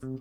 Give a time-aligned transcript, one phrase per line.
[0.00, 0.20] Moin,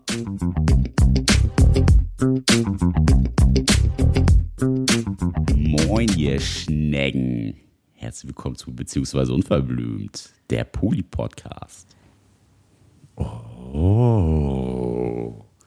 [6.17, 7.53] ihr Schnecken.
[7.93, 11.95] Herzlich willkommen zu Beziehungsweise Unverblümt, der Poli-Podcast.
[13.17, 14.25] Oh.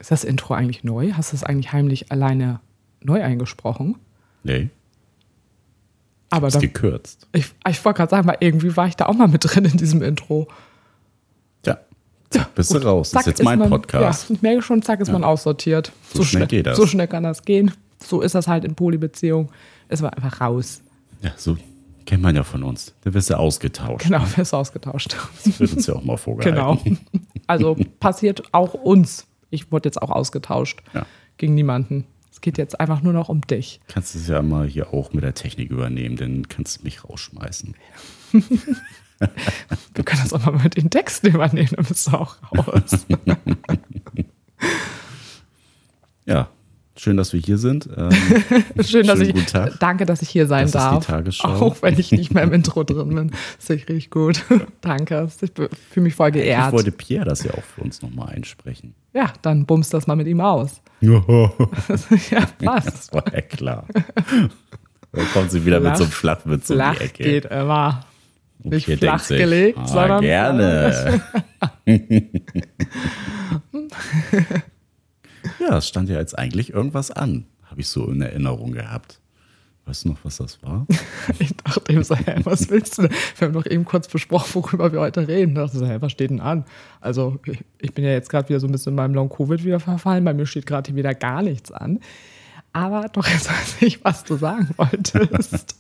[0.01, 1.13] Ist das Intro eigentlich neu?
[1.13, 2.59] Hast du es eigentlich heimlich alleine
[3.01, 3.97] neu eingesprochen?
[4.43, 4.71] Nee.
[6.31, 7.29] Aber ist gekürzt.
[7.31, 9.77] Ich, ich wollte gerade sagen, mal irgendwie war ich da auch mal mit drin in
[9.77, 10.49] diesem Intro.
[12.33, 12.43] Ja.
[12.43, 13.11] Zack, bist du raus.
[13.11, 14.29] Das ist jetzt mein man, Podcast.
[14.29, 15.13] Ja, ich merke schon, zack, ist ja.
[15.15, 15.93] man aussortiert.
[16.13, 16.77] So, so schnell, geht das.
[16.77, 17.73] So schnell kann das gehen.
[18.05, 19.51] So ist das halt in Polybeziehung.
[19.89, 20.81] Es war einfach raus.
[21.23, 21.57] Ja, so
[22.07, 22.95] kennt man ja von uns.
[23.03, 24.05] Da wirst du ausgetauscht.
[24.05, 25.17] Genau, wirst du ausgetauscht.
[25.45, 26.99] Das wird uns ja auch mal vorgehalten.
[27.13, 27.23] Genau.
[27.47, 29.27] Also passiert auch uns.
[29.51, 30.83] Ich wurde jetzt auch ausgetauscht.
[30.95, 31.07] Ja.
[31.37, 32.07] Gegen niemanden.
[32.31, 33.81] Es geht jetzt einfach nur noch um dich.
[33.89, 37.05] Kannst du es ja mal hier auch mit der Technik übernehmen, dann kannst du mich
[37.05, 37.75] rausschmeißen.
[39.95, 43.07] Wir können das auch mal mit den Texten übernehmen, dann bist du auch raus.
[46.25, 46.49] ja,
[46.97, 47.89] schön, dass wir hier sind.
[47.97, 48.11] Ähm,
[48.83, 49.35] schön, dass ich.
[49.79, 50.99] Danke, dass ich hier sein das darf.
[50.99, 51.49] Ist die Tagesschau.
[51.49, 53.31] Auch wenn ich nicht mehr im Intro drin bin.
[53.31, 54.43] Das ist richtig gut.
[54.81, 55.29] danke.
[55.41, 56.69] Ich fühle mich voll geehrt.
[56.69, 58.95] Ich wollte Pierre das ja auch für uns nochmal einsprechen.
[59.13, 60.81] Ja, dann bummst das mal mit ihm aus.
[61.01, 61.13] ja,
[62.61, 62.85] was?
[62.85, 63.87] Das war ja klar.
[65.13, 67.25] Dann kommt sie wieder Flach, mit so einem Flachwitz um die Ecke.
[67.25, 68.05] geht immer.
[68.63, 70.21] Nicht Pierre flach gelegt, ah, sondern.
[70.23, 71.23] Gerne.
[75.61, 79.21] ja, es stand ja jetzt eigentlich irgendwas an, habe ich so in Erinnerung gehabt.
[79.87, 80.87] Weißt du noch, was das war?
[81.39, 83.11] ich dachte eben so, hä, was willst du denn?
[83.39, 85.51] Wir haben doch eben kurz besprochen, worüber wir heute reden.
[85.51, 86.65] Ich dachte so, hä, was steht denn an?
[87.01, 89.81] Also, ich, ich bin ja jetzt gerade wieder so ein bisschen in meinem Long-Covid wieder
[89.81, 90.25] verfallen.
[90.25, 91.99] Bei mir steht gerade hier wieder gar nichts an.
[92.73, 95.77] Aber doch, jetzt weiß ich, was du sagen wolltest.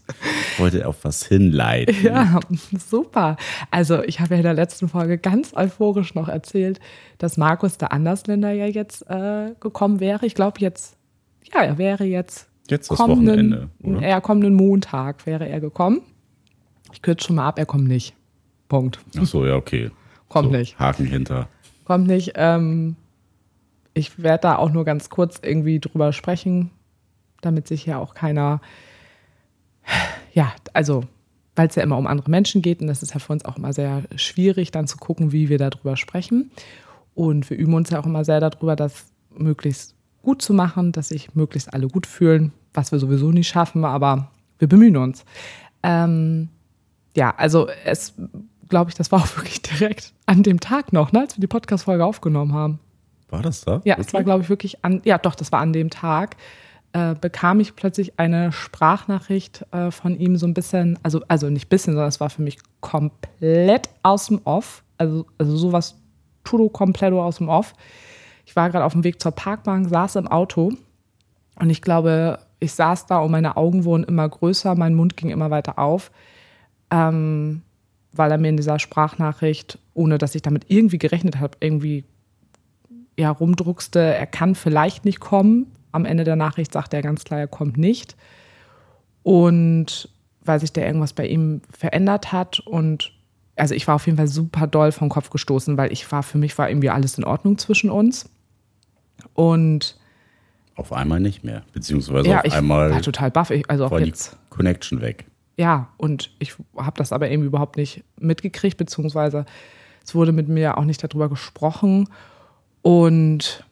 [0.52, 1.94] ich wollte auf was hinleiten.
[2.02, 2.40] Ja,
[2.88, 3.36] super.
[3.70, 6.80] Also, ich habe ja in der letzten Folge ganz euphorisch noch erzählt,
[7.18, 10.26] dass Markus der Andersländer ja jetzt äh, gekommen wäre.
[10.26, 10.96] Ich glaube jetzt,
[11.52, 13.68] ja, er wäre jetzt Jetzt das Wochenende.
[14.00, 16.02] Ja, kommenden Montag wäre er gekommen.
[16.92, 18.14] Ich kürze schon mal ab, er kommt nicht.
[18.68, 19.00] Punkt.
[19.18, 19.90] Ach so, ja, okay.
[20.28, 20.78] Kommt so, nicht.
[20.78, 21.48] Haken hinter.
[21.84, 22.32] Kommt nicht.
[22.36, 22.94] Ähm,
[23.94, 26.70] ich werde da auch nur ganz kurz irgendwie drüber sprechen,
[27.40, 28.60] damit sich ja auch keiner,
[30.32, 31.04] ja, also,
[31.56, 33.56] weil es ja immer um andere Menschen geht und das ist ja für uns auch
[33.56, 36.50] immer sehr schwierig, dann zu gucken, wie wir darüber sprechen.
[37.14, 39.06] Und wir üben uns ja auch immer sehr darüber, das
[39.36, 43.84] möglichst gut zu machen, dass sich möglichst alle gut fühlen was wir sowieso nicht schaffen,
[43.84, 45.24] aber wir bemühen uns.
[45.82, 46.48] Ähm,
[47.16, 48.14] ja, also es,
[48.68, 51.46] glaube ich, das war auch wirklich direkt an dem Tag noch, ne, als wir die
[51.46, 52.78] Podcast-Folge aufgenommen haben.
[53.28, 53.80] War das da?
[53.84, 56.36] Ja, es war, glaube ich, wirklich an, ja doch, das war an dem Tag,
[56.92, 61.68] äh, bekam ich plötzlich eine Sprachnachricht äh, von ihm so ein bisschen, also, also nicht
[61.68, 65.96] bisschen, sondern es war für mich komplett aus dem Off, also, also sowas
[66.44, 67.74] tudo completo aus dem Off.
[68.44, 70.72] Ich war gerade auf dem Weg zur Parkbank, saß im Auto
[71.60, 75.30] und ich glaube, ich saß da und meine Augen wurden immer größer, mein Mund ging
[75.30, 76.10] immer weiter auf,
[76.90, 77.62] ähm,
[78.12, 82.04] weil er mir in dieser Sprachnachricht, ohne dass ich damit irgendwie gerechnet habe, irgendwie
[83.18, 85.66] ja, rumdruckste, er kann vielleicht nicht kommen.
[85.92, 88.16] Am Ende der Nachricht sagte er ganz klar, er kommt nicht.
[89.22, 90.08] Und
[90.42, 93.12] weil sich da irgendwas bei ihm verändert hat und
[93.56, 96.38] also ich war auf jeden Fall super doll vom Kopf gestoßen, weil ich war, für
[96.38, 98.30] mich war irgendwie alles in Ordnung zwischen uns.
[99.34, 99.98] Und
[100.76, 101.62] auf einmal nicht mehr.
[101.74, 103.50] Beziehungsweise ja, auf ich einmal war total baff.
[103.50, 104.32] Ich, also auch jetzt.
[104.32, 105.26] die Connection weg.
[105.58, 109.44] Ja, und ich habe das aber eben überhaupt nicht mitgekriegt, beziehungsweise
[110.02, 112.08] es wurde mit mir auch nicht darüber gesprochen.
[112.80, 113.66] Und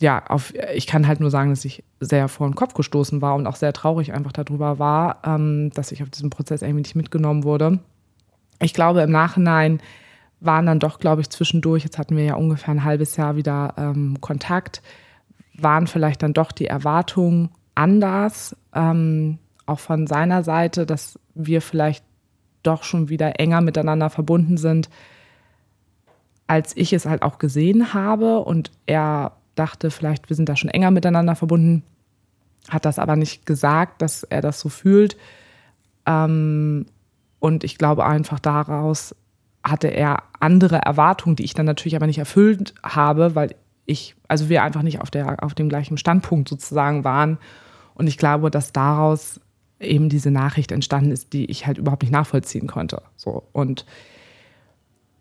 [0.00, 3.34] ja, auf, ich kann halt nur sagen, dass ich sehr vor den Kopf gestoßen war
[3.34, 6.94] und auch sehr traurig einfach darüber war, ähm, dass ich auf diesem Prozess irgendwie nicht
[6.94, 7.80] mitgenommen wurde.
[8.60, 9.80] Ich glaube, im Nachhinein
[10.40, 13.74] waren dann doch, glaube ich, zwischendurch, jetzt hatten wir ja ungefähr ein halbes Jahr wieder
[13.76, 14.82] ähm, Kontakt,
[15.54, 22.04] waren vielleicht dann doch die Erwartungen anders, ähm, auch von seiner Seite, dass wir vielleicht
[22.62, 24.88] doch schon wieder enger miteinander verbunden sind,
[26.46, 28.40] als ich es halt auch gesehen habe.
[28.40, 31.82] Und er dachte vielleicht, wir sind da schon enger miteinander verbunden,
[32.68, 35.16] hat das aber nicht gesagt, dass er das so fühlt.
[36.06, 36.86] Ähm,
[37.40, 39.14] und ich glaube einfach daraus
[39.64, 43.54] hatte er andere Erwartungen, die ich dann natürlich aber nicht erfüllt habe, weil
[43.86, 47.38] ich, also wir einfach nicht auf, der, auf dem gleichen Standpunkt sozusagen waren.
[47.94, 49.40] Und ich glaube, dass daraus
[49.80, 53.02] eben diese Nachricht entstanden ist, die ich halt überhaupt nicht nachvollziehen konnte.
[53.16, 53.44] So.
[53.52, 53.86] Und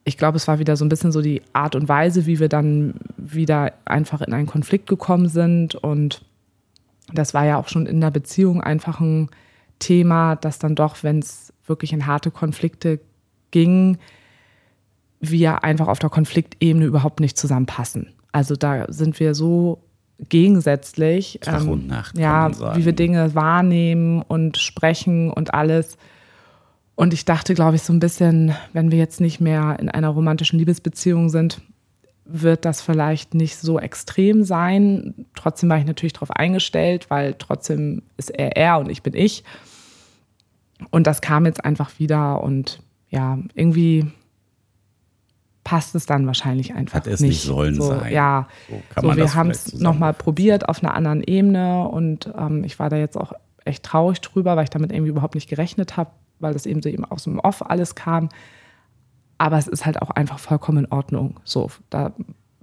[0.08, 2.48] ich glaube, es war wieder so ein bisschen so die Art und Weise, wie wir
[2.48, 5.76] dann wieder einfach in einen Konflikt gekommen sind.
[5.76, 6.24] Und
[7.12, 9.28] das war ja auch schon in der Beziehung einfach ein
[9.80, 13.02] Thema, dass dann doch, wenn es wirklich in harte Konflikte
[13.52, 13.98] ging,
[15.20, 18.14] wir einfach auf der Konfliktebene überhaupt nicht zusammenpassen.
[18.32, 19.84] Also da sind wir so
[20.30, 21.40] gegensätzlich.
[21.42, 25.98] Tag ähm, und Nacht, Ja, wie wir Dinge wahrnehmen und sprechen und alles.
[26.98, 30.10] Und ich dachte, glaube ich, so ein bisschen, wenn wir jetzt nicht mehr in einer
[30.10, 31.62] romantischen Liebesbeziehung sind,
[32.26, 35.14] wird das vielleicht nicht so extrem sein.
[35.36, 39.44] Trotzdem war ich natürlich darauf eingestellt, weil trotzdem ist er er und ich bin ich.
[40.90, 44.08] Und das kam jetzt einfach wieder und ja, irgendwie
[45.64, 48.12] passt es dann wahrscheinlich einfach Hat es nicht sollen so, sein.
[48.12, 48.48] Ja,
[49.00, 52.90] So so, wir haben es nochmal probiert auf einer anderen Ebene und ähm, ich war
[52.90, 53.34] da jetzt auch
[53.66, 56.90] echt traurig drüber, weil ich damit irgendwie überhaupt nicht gerechnet habe, weil das eben so
[56.90, 58.30] eben aus dem Off alles kam.
[59.38, 61.40] Aber es ist halt auch einfach vollkommen in Ordnung.
[61.44, 62.14] So, da,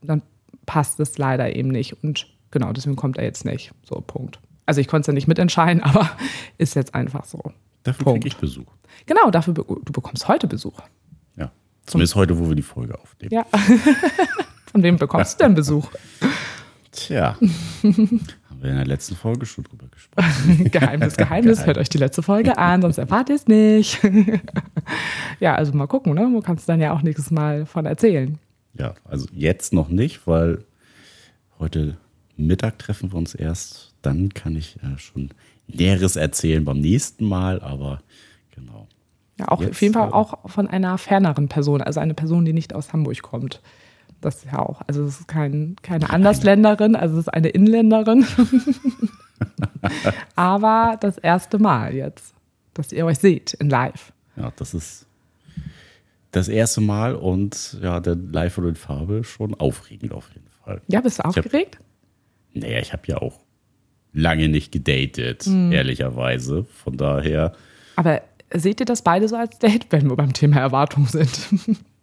[0.03, 0.23] dann
[0.67, 2.03] passt es leider eben nicht.
[2.03, 3.73] Und genau, deswegen kommt er jetzt nicht.
[3.85, 4.41] So, Punkt.
[4.67, 6.11] Also ich konnte es ja nicht mitentscheiden, aber
[6.59, 7.41] ist jetzt einfach so.
[7.83, 8.67] Dafür kriege ich Besuch.
[9.07, 10.81] Genau, dafür be du bekommst heute Besuch.
[11.37, 11.53] Ja.
[11.85, 13.33] Zumindest heute, wo wir die Folge aufnehmen.
[13.33, 13.45] Ja.
[14.73, 15.91] Von wem bekommst du denn Besuch?
[16.91, 17.37] Tja.
[18.65, 20.65] Wir in der letzten Folge schon drüber gesprochen.
[20.71, 21.67] Geheimnis, Geheimnis.
[21.67, 24.01] Hört euch die letzte Folge an, sonst erfahrt ihr es nicht.
[25.41, 26.23] ja, also mal gucken, ne?
[26.33, 28.39] Du kannst dann ja auch nächstes Mal von erzählen.
[28.73, 30.65] Ja, also jetzt noch nicht, weil
[31.59, 31.99] heute
[32.39, 33.93] Mittag treffen wir uns erst.
[34.01, 35.29] Dann kann ich äh, schon
[35.67, 38.01] Näheres erzählen beim nächsten Mal, aber
[38.55, 38.89] genau.
[39.39, 42.55] Ja, auch Jetzt, auf jeden Fall auch von einer ferneren Person, also eine Person, die
[42.55, 43.61] nicht aus Hamburg kommt.
[44.25, 48.25] Das ist ja auch, also es ist kein, keine Andersländerin, also es ist eine Inländerin.
[50.37, 52.35] Aber das erste Mal jetzt,
[52.75, 54.13] dass ihr euch seht in live.
[54.37, 55.07] Ja, das ist
[56.33, 60.81] das erste Mal und ja, der Live und in Farbe schon aufregend auf jeden Fall.
[60.89, 61.79] Ja, bist du hab- aufgeregt?
[62.55, 63.41] Naja, ich habe ja auch
[64.13, 65.71] lange nicht gedatet, Hm.
[65.73, 66.65] ehrlicherweise.
[66.65, 67.53] Von daher,
[67.97, 68.23] Aber
[68.53, 71.31] seht ihr das beide so als Date, wenn wir beim Thema Erwartung sind?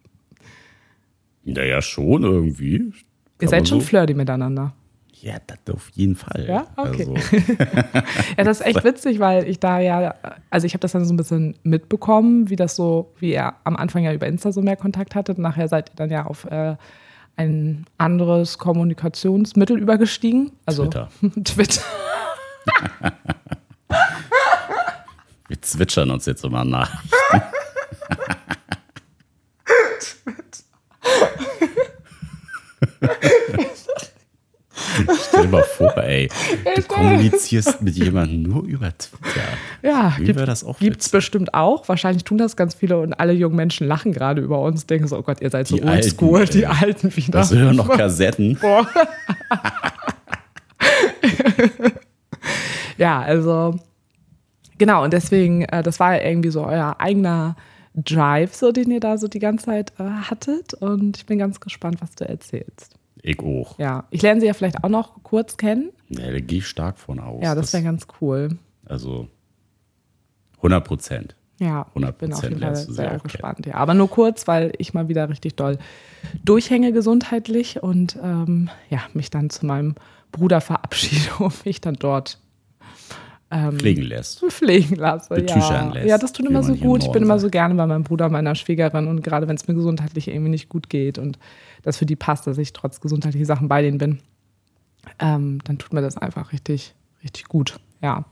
[1.44, 2.92] naja, schon irgendwie.
[3.40, 4.74] Ihr seid schon so- flirty miteinander.
[5.20, 6.46] Ja, das auf jeden Fall.
[6.48, 6.66] Ja?
[6.76, 7.06] Okay.
[7.06, 7.14] Also,
[8.36, 10.16] Ja, das ist echt witzig, weil ich da ja,
[10.50, 13.76] also ich habe das dann so ein bisschen mitbekommen, wie das so, wie er am
[13.76, 15.40] Anfang ja über Insta so mehr Kontakt hatte.
[15.40, 16.74] Nachher seid ihr dann ja auf äh,
[17.36, 20.50] ein anderes Kommunikationsmittel übergestiegen.
[20.66, 21.08] Also Twitter.
[21.44, 21.82] Twitter.
[25.46, 27.00] wir zwitschern uns jetzt immer nach.
[35.28, 36.28] Stell dir mal vor, ey,
[36.76, 39.40] du kommunizierst mit jemandem nur über Twitter.
[39.82, 41.12] Ja, Wie wäre das auch Gibt es witzig?
[41.12, 41.88] bestimmt auch.
[41.88, 45.18] Wahrscheinlich tun das ganz viele und alle jungen Menschen lachen gerade über uns, denken so,
[45.18, 46.66] oh Gott, ihr seid so oldschool, die.
[46.66, 47.40] Alten wieder.
[47.40, 48.58] Das hören noch Kassetten.
[52.98, 53.78] Ja, also
[54.78, 57.56] genau, und deswegen, äh, das war ja irgendwie so euer eigener
[57.94, 60.74] Drive, so den ihr da so die ganze Zeit äh, hattet.
[60.74, 62.96] Und ich bin ganz gespannt, was du erzählst.
[63.22, 63.78] Ich auch.
[63.78, 65.90] Ja, ich lerne sie ja vielleicht auch noch kurz kennen.
[66.08, 67.42] Ja, da gehe ich stark von aus.
[67.42, 68.58] Ja, das wäre ganz cool.
[68.84, 69.28] Also
[70.56, 71.36] 100 Prozent.
[71.58, 73.66] Ja, ich 100% bin auf jeden Fall sehr gespannt.
[73.66, 75.78] Ja, aber nur kurz, weil ich mal wieder richtig doll
[76.44, 79.94] durchhänge gesundheitlich und ähm, ja, mich dann zu meinem
[80.32, 82.38] Bruder verabschiede und mich dann dort
[83.52, 84.40] ähm, Pflegen lässt.
[84.48, 85.34] pflegen lasse.
[85.34, 85.92] Betüchern Ja.
[85.92, 87.04] lässt, ja, das tut immer so gut.
[87.04, 89.74] Ich bin immer so gerne bei meinem Bruder, meiner Schwägerin und gerade wenn es mir
[89.74, 91.38] gesundheitlich irgendwie nicht gut geht und
[91.82, 94.20] das für die passt, dass ich trotz gesundheitlicher Sachen bei denen bin,
[95.18, 97.78] ähm, dann tut mir das einfach richtig, richtig gut.
[98.00, 98.24] Ja.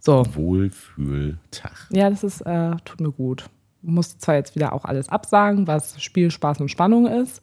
[0.00, 0.24] So.
[0.34, 1.88] Wohlfühltag.
[1.90, 3.48] Ja, das ist, äh, tut mir gut.
[3.82, 7.42] Muss zwar jetzt wieder auch alles absagen, was Spiel, Spaß und Spannung ist,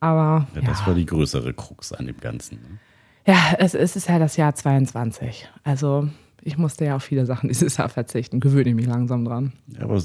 [0.00, 2.56] aber Ja, ja, das war die größere Krux an dem Ganzen.
[2.62, 2.78] Ne?
[3.26, 5.48] ja es, es ist ja das Jahr 22.
[5.62, 6.08] Also
[6.44, 8.40] ich musste ja auf viele Sachen dieses Jahr verzichten.
[8.40, 9.52] Gewöhne ich mich langsam dran.
[9.68, 10.02] Ja, aber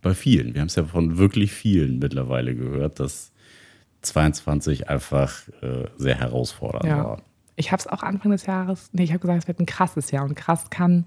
[0.00, 3.32] bei vielen, wir haben es ja von wirklich vielen mittlerweile gehört, dass
[4.02, 7.04] 22 einfach äh, sehr herausfordernd Ja.
[7.04, 7.22] war.
[7.56, 10.10] Ich habe es auch Anfang des Jahres, nee, ich habe gesagt, es wird ein krasses
[10.10, 11.06] Jahr und krass kann,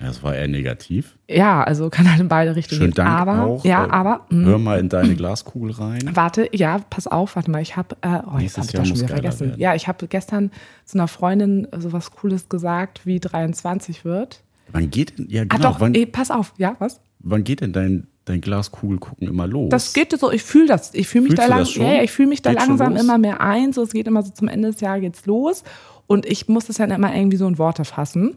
[0.00, 1.16] Ja, es war eher negativ.
[1.28, 3.04] ja, also kann halt in beide Richtungen Schönen gehen.
[3.06, 3.64] Dank aber, auch.
[3.64, 6.10] Ja, Äh, aber, mh, Hör mal in deine Glaskugel rein.
[6.12, 8.96] Warte, ja, pass auf, warte mal, ich habe, äh, oh, jetzt habe ich das schon
[8.98, 9.48] wieder vergessen.
[9.48, 9.60] werden.
[9.60, 10.50] Ja, ich habe gestern
[10.84, 14.42] zu einer Freundin so was Cooles gesagt, wie 23 wird.
[14.72, 17.00] Wann geht denn, ja Ah, genau, doch, wann, eh, pass auf, ja, was?
[17.20, 19.70] wann geht denn dein, dein Glaskugel gucken immer los?
[19.70, 22.02] Das geht so, ich fühle das, ich fühle mich Fühlst da lang, das ja, ja,
[22.02, 24.70] ich fühle mich da langsam immer mehr ein, so es geht immer so zum Ende
[24.72, 25.64] des Jahres geht's los
[26.06, 28.36] und ich muss das dann immer irgendwie so in Worte fassen.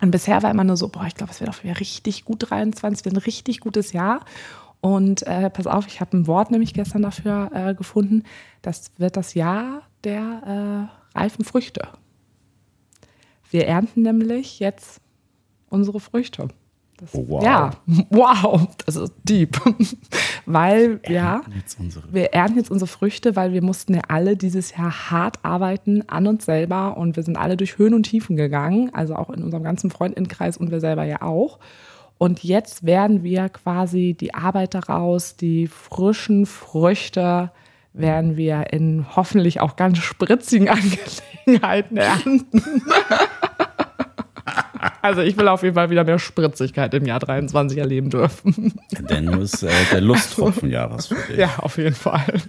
[0.00, 2.50] Und bisher war immer nur so, boah, ich glaube, es wird auch wieder richtig gut
[2.50, 4.24] 23, wird ein richtig gutes Jahr.
[4.80, 8.24] Und äh, pass auf, ich habe ein Wort nämlich gestern dafür äh, gefunden.
[8.62, 11.88] Das wird das Jahr der äh, reifen Früchte.
[13.50, 15.00] Wir ernten nämlich jetzt
[15.68, 16.48] unsere Früchte.
[17.00, 17.42] Das, Oh, wow.
[17.42, 17.70] Ja,
[18.10, 19.58] wow, das ist deep.
[20.46, 24.76] weil, ja, jetzt unsere- wir ernten jetzt unsere Früchte, weil wir mussten ja alle dieses
[24.76, 28.90] Jahr hart arbeiten an uns selber und wir sind alle durch Höhen und Tiefen gegangen,
[28.94, 31.58] also auch in unserem ganzen Freundinnenkreis und wir selber ja auch.
[32.18, 37.50] Und jetzt werden wir quasi die Arbeit daraus, die frischen Früchte,
[37.94, 40.68] werden wir in hoffentlich auch ganz spritzigen
[41.46, 42.62] Angelegenheiten ernten.
[45.02, 48.74] Also ich will auf jeden Fall wieder mehr Spritzigkeit im Jahr 23 erleben dürfen.
[49.08, 51.38] Denn nur ist äh, der Lusttropfen ja was für dich.
[51.38, 52.40] Ja, auf jeden Fall.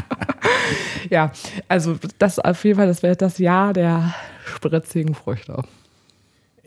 [1.10, 1.32] ja,
[1.68, 5.62] also das auf jeden Fall, das wäre das Jahr der spritzigen Früchte.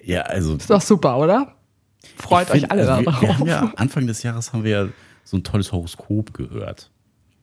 [0.03, 1.55] Ja, also Ist doch super, oder?
[2.15, 3.39] Freut find, euch alle also wir, darauf.
[3.39, 4.87] wir ja Anfang des Jahres haben wir ja
[5.23, 6.89] so ein tolles Horoskop gehört.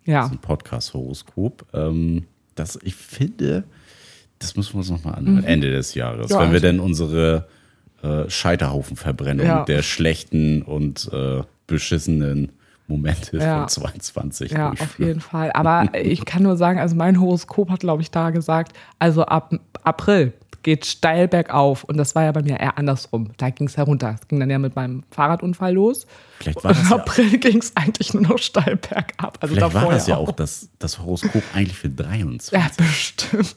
[0.05, 0.27] ja.
[0.27, 1.67] so ein Podcast-Horoskop.
[1.73, 3.65] Ähm, das, ich finde,
[4.39, 6.35] das müssen wir uns nochmal anhören, Ende des Jahres, Mhm.
[6.35, 7.47] Ja, wenn wir also- denn unsere
[8.03, 9.65] äh, Scheiterhaufenverbrennung Ja.
[9.65, 12.53] der schlechten und äh, beschissenen
[12.89, 13.61] Momente Ja.
[13.61, 15.51] von 22 Ja, auf jeden Fall.
[15.53, 19.53] Aber ich kann nur sagen, also mein Horoskop hat, glaube ich, da gesagt, also ab
[19.83, 20.35] April
[20.67, 21.85] geht steil bergauf.
[21.85, 23.31] Und das war ja bei mir eher andersrum.
[23.37, 24.17] Da ging es herunter.
[24.21, 26.09] Es ging dann ja mit meinem Fahrradunfall los.
[26.41, 29.39] Vielleicht war Und das im ja, April ging es eigentlich nur noch steil bergab.
[29.41, 32.53] Also vielleicht war das ja auch das, das Horoskop eigentlich für 23.
[32.53, 33.55] Ja, bestimmt.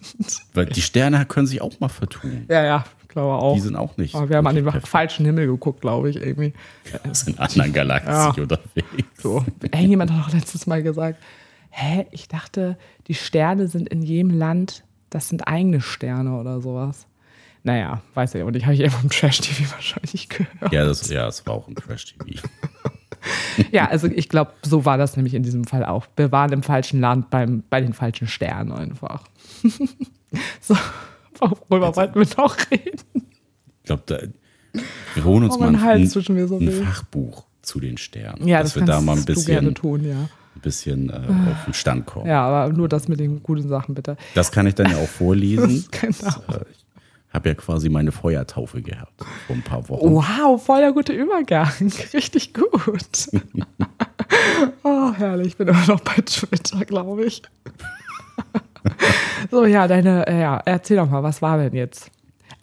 [0.53, 2.45] Weil die Sterne können sich auch mal vertun.
[2.47, 3.55] Ja, ja, ich glaube auch.
[3.55, 4.13] Die sind auch nicht.
[4.13, 4.87] Aber wir haben an den perfekt.
[4.87, 6.53] falschen Himmel geguckt, glaube ich, irgendwie.
[7.11, 8.27] sind in anderen Galaxien Ja.
[8.43, 9.07] unterwegs.
[9.17, 9.43] So.
[9.63, 11.17] Irgendjemand hat auch letztes Mal gesagt,
[11.71, 17.07] hä, ich dachte, die Sterne sind in jedem Land, das sind eigene Sterne oder sowas.
[17.63, 20.71] Naja, weiß ich, und ich habe ich irgendwo im Trash-TV wahrscheinlich gehört.
[20.71, 22.47] Ja, das, ja, das war auch ein Trash-TV.
[23.71, 26.05] Ja, also ich glaube, so war das nämlich in diesem Fall auch.
[26.15, 29.25] Wir waren im falschen Land beim, bei den falschen Sternen einfach.
[30.61, 30.77] so,
[31.37, 33.01] worüber wollten wir noch reden?
[33.13, 34.19] Ich glaube, da,
[35.15, 36.71] wir holen uns Oh, mal mein ein, so ein.
[36.71, 38.47] Fachbuch zu den Sternen.
[38.47, 40.29] Ja, dass das wir da mal ein bisschen, tun, ja.
[40.59, 42.27] Ein bisschen äh, auf den Stand kommen.
[42.27, 44.17] Ja, aber nur das mit den guten Sachen, bitte.
[44.35, 45.85] Das kann ich dann ja auch vorlesen.
[45.91, 46.09] Genau.
[46.19, 50.15] Das, äh, ich habe ja quasi meine Feuertaufe gehabt vor ein paar Wochen.
[50.15, 51.71] Wow, voll der gute Übergang.
[52.13, 52.65] Richtig gut.
[54.83, 55.47] oh, herrlich.
[55.49, 57.43] Ich bin immer noch bei Twitter, glaube ich.
[59.51, 62.09] so, ja, deine, äh, ja, erzähl doch mal, was war denn jetzt?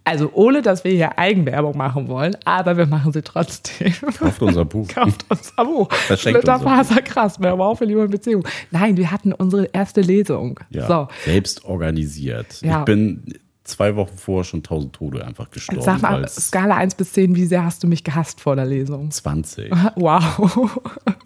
[0.06, 3.92] Also, ohne dass wir hier Eigenwerbung machen wollen, aber wir machen sie trotzdem.
[4.16, 4.86] Kauft unser Buch.
[4.94, 5.88] Kauft unser Buch.
[6.16, 8.46] Splitterfaser, krass, mehr aber auch für Liebe und Beziehung.
[8.70, 10.60] Nein, wir hatten unsere erste Lesung.
[10.70, 12.62] Ja, So, selbst organisiert.
[12.62, 12.78] Ja.
[12.78, 13.34] Ich bin
[13.64, 15.82] zwei Wochen vorher schon tausend Tode einfach gestorben.
[15.82, 19.10] sag mal, Skala 1 bis 10, wie sehr hast du mich gehasst vor der Lesung?
[19.10, 19.72] 20.
[19.96, 20.78] Wow.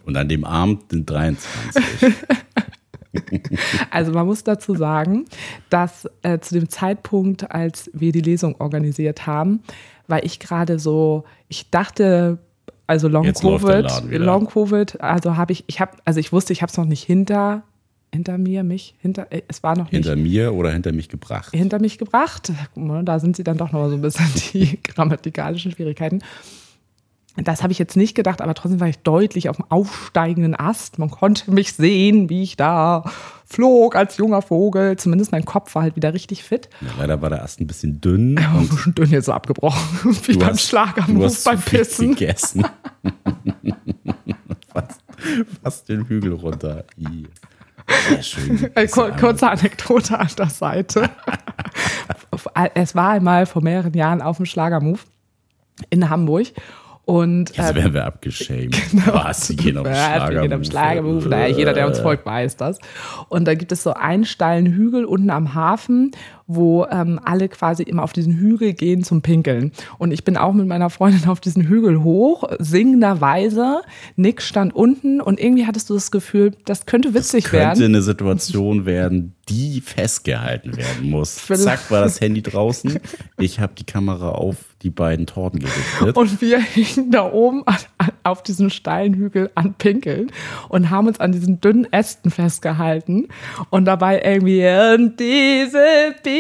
[0.07, 2.15] Und an dem Abend sind 23.
[3.90, 5.25] Also man muss dazu sagen,
[5.69, 9.62] dass äh, zu dem Zeitpunkt, als wir die Lesung organisiert haben,
[10.07, 12.38] war ich gerade so, ich dachte,
[12.87, 13.87] also Long Jetzt Covid.
[14.11, 17.05] Long Covid, also habe ich, ich habe, also ich wusste, ich habe es noch nicht
[17.05, 17.62] hinter,
[18.12, 21.50] hinter mir, mich, hinter, äh, es war noch nicht hinter mir oder hinter mich gebracht.
[21.52, 22.52] hinter mich gebracht.
[22.75, 26.23] Da sind sie dann doch noch so ein bisschen die grammatikalischen Schwierigkeiten.
[27.37, 30.99] Das habe ich jetzt nicht gedacht, aber trotzdem war ich deutlich auf dem aufsteigenden Ast.
[30.99, 33.05] Man konnte mich sehen, wie ich da
[33.47, 34.97] flog als junger Vogel.
[34.97, 36.69] Zumindest mein Kopf war halt wieder richtig fit.
[36.81, 38.37] Ja, leider war der Ast ein bisschen dünn.
[38.55, 42.11] Und Und schon dünn jetzt so abgebrochen, wie beim hast, Schlagermove beim Pissen.
[42.11, 42.65] gegessen.
[44.73, 45.01] fast,
[45.63, 46.85] fast den Hügel runter.
[46.99, 47.29] I.
[48.09, 48.71] Sehr schön.
[48.75, 51.11] Äh, kur kurze Anekdote an der Seite.
[52.75, 55.01] es war einmal vor mehreren Jahren auf dem Schlagermove
[55.91, 56.49] in Hamburg.
[57.11, 58.76] Und Jetzt äh, werden wir abgeschämt.
[59.12, 59.49] Was?
[59.49, 59.57] Ja,
[60.31, 60.62] wir gehen am.
[60.62, 61.29] Schlagermove.
[61.29, 62.79] Naja, jeder, der uns folgt, weiß das.
[63.29, 66.12] Und da gibt es so einen steilen Hügel unten am Hafen,
[66.54, 69.73] wo ähm, alle quasi immer auf diesen Hügel gehen zum Pinkeln.
[69.99, 73.83] Und ich bin auch mit meiner Freundin auf diesen Hügel hoch, singenderweise.
[74.16, 77.85] Nick stand unten und irgendwie hattest du das Gefühl, das könnte witzig könnte werden.
[77.85, 81.37] eine Situation werden, die festgehalten werden muss.
[81.47, 82.99] Zack, war das Handy draußen.
[83.38, 86.16] Ich habe die Kamera auf die beiden Torten gerichtet.
[86.16, 90.33] Und wir hingen da oben an, an, auf diesem steilen Hügel an Pinkeln
[90.69, 93.28] und haben uns an diesen dünnen Ästen festgehalten
[93.71, 96.40] und dabei irgendwie und diese Biene,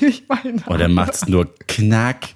[0.00, 0.62] die ich meine.
[0.66, 2.28] Und dann macht's nur knack.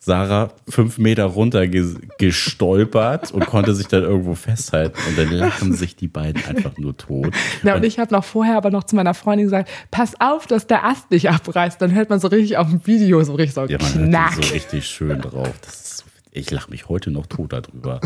[0.00, 4.98] Sarah fünf Meter runter ge gestolpert und konnte sich dann irgendwo festhalten.
[5.08, 7.32] Und dann lachen sich die beiden einfach nur tot.
[7.62, 10.66] Ja, und ich habe noch vorher aber noch zu meiner Freundin gesagt, pass auf, dass
[10.66, 11.80] der Ast nicht abreißt.
[11.80, 14.34] Dann hört man so richtig auf dem Video so richtig so Ja, man knack.
[14.36, 15.54] hört so richtig schön drauf.
[15.72, 18.00] So, ich lache mich heute noch tot darüber.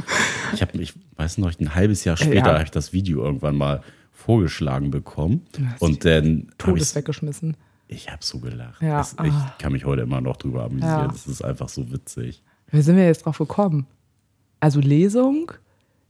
[0.55, 2.55] Ich habe mich, weiß noch, ein halbes Jahr später Ja.
[2.55, 5.47] habe ich das Video irgendwann mal vorgeschlagen bekommen.
[5.81, 7.57] Und dann Todes weggeschmissen.
[7.89, 8.81] Ich habe so gelacht.
[8.83, 9.55] Ja, Das, ich ah.
[9.59, 10.91] kann mich heute immer noch drüber amüsieren.
[11.03, 11.09] Ja.
[11.09, 12.43] Das ist einfach so witzig.
[12.71, 13.87] Wie sind wir jetzt drauf gekommen?
[14.61, 15.51] Also Lesung,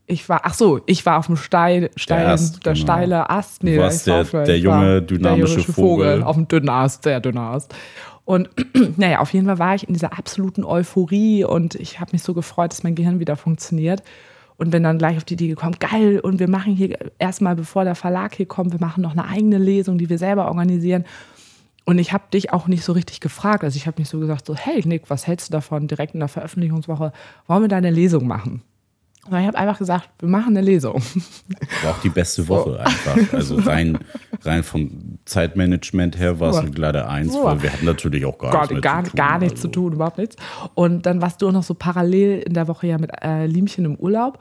[0.07, 2.83] Ich war, ach so, ich war auf dem steil, steil, der, Ast, der genau.
[2.85, 3.63] steile Ast.
[3.63, 6.23] Du warst der- der war junge, dynamische Vogel.
[6.23, 7.75] Auf dem dünnen Ast, sehr dünner Ast.
[8.25, 8.49] Und
[8.97, 12.35] naja, auf jeden Fall war ich in dieser absoluten Euphorie und ich habe mich so
[12.35, 14.03] gefreut, dass mein Gehirn wieder funktioniert.
[14.57, 17.85] Und bin dann gleich auf die Idee gekommen, geil, und wir machen hier erstmal, bevor
[17.85, 21.05] der Verlag hier kommt, wir machen noch eine eigene Lesung, die wir selber organisieren.
[21.88, 23.64] Und ich habe dich auch nicht so richtig gefragt.
[23.64, 25.88] Also ich habe nicht so gesagt, so, hey Nick, was hältst du davon?
[25.88, 27.14] Direkt in der Veröffentlichungswoche
[27.47, 28.61] wollen wir da eine Lesung machen?
[29.30, 30.97] Und ich habe einfach gesagt, wir machen eine Lesung.
[31.83, 33.33] War auch die beste Woche einfach.
[33.33, 33.99] Also rein,
[34.42, 36.61] rein vom Zeitmanagement her war es So.
[36.61, 37.42] eine glatte Eins, So.
[37.45, 39.16] weil wir hatten natürlich auch gar, gar, nichts gar, zu tun.
[39.16, 39.68] gar nichts also.
[39.68, 40.37] zu tun, überhaupt nichts.
[40.75, 43.87] Und dann warst du auch noch so parallel in der Woche ja mit äh, Liemchen
[43.87, 44.40] im Urlaub.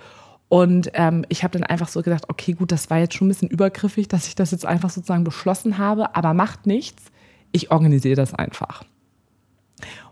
[0.49, 3.29] Und ähm, ich habe dann einfach so gedacht, okay, gut, das war jetzt schon ein
[3.29, 7.03] bisschen übergriffig, dass ich das jetzt einfach sozusagen beschlossen habe, aber macht nichts.
[7.57, 8.83] Ich organisiere das einfach.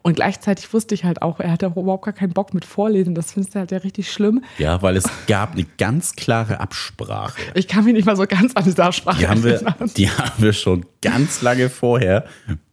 [0.02, 3.14] Und gleichzeitig wusste ich halt auch, er hatte auch überhaupt gar keinen Bock mit Vorlesen.
[3.14, 4.44] Das findest du halt ja richtig schlimm.
[4.58, 7.40] Ja, weil es gab eine ganz klare Absprache.
[7.54, 9.92] Ich kann mich nicht mal so ganz an dieser Sprache Die haben wir, erinnern.
[9.96, 12.26] die haben wir schon ganz lange vorher,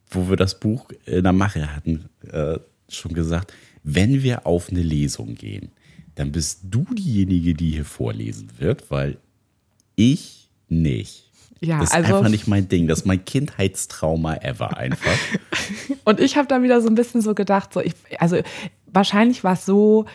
[0.09, 2.57] wo wir das Buch in der Mache hatten, äh,
[2.89, 3.53] schon gesagt,
[3.83, 5.71] wenn wir auf eine Lesung gehen,
[6.15, 9.17] dann bist du diejenige, die hier vorlesen wird, weil
[9.95, 11.31] ich nicht.
[11.63, 12.87] Ja, das ist also- einfach nicht mein Ding.
[12.87, 15.17] Das ist mein Kindheitstrauma ever einfach.
[16.03, 18.37] Und ich habe dann wieder so ein bisschen so gedacht, so ich, also
[18.87, 20.05] wahrscheinlich war es so,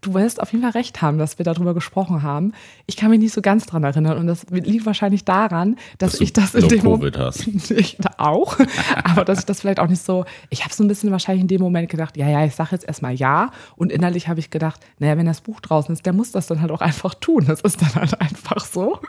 [0.00, 2.52] du wirst auf jeden Fall recht haben, dass wir darüber gesprochen haben.
[2.86, 6.20] Ich kann mich nicht so ganz dran erinnern und das liegt wahrscheinlich daran, dass, Dass
[6.20, 7.16] ich das in dem Moment
[7.70, 8.56] ich auch,
[9.04, 11.48] aber dass ich das vielleicht auch nicht so, ich habe so ein bisschen wahrscheinlich in
[11.48, 14.80] dem Moment gedacht, ja, ja, ich sage jetzt erstmal ja und innerlich habe ich gedacht,
[14.98, 17.44] naja, wenn das Buch draußen ist, der muss das dann halt auch einfach tun.
[17.46, 19.00] Das ist dann halt einfach so.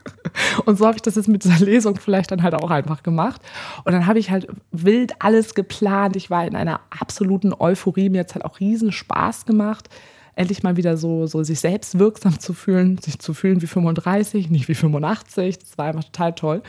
[0.66, 3.42] Und so habe ich das jetzt mit dieser Lesung vielleicht dann halt auch einfach gemacht.
[3.84, 6.16] Und dann habe ich halt wild alles geplant.
[6.16, 8.10] Ich war in einer absoluten Euphorie.
[8.10, 9.90] Mir hat es halt auch riesen Spaß gemacht,
[10.38, 14.50] endlich mal wieder so, so sich selbst wirksam zu fühlen, sich zu fühlen wie 35,
[14.50, 15.60] nicht wie 85.
[15.60, 16.64] Das war einfach total toll.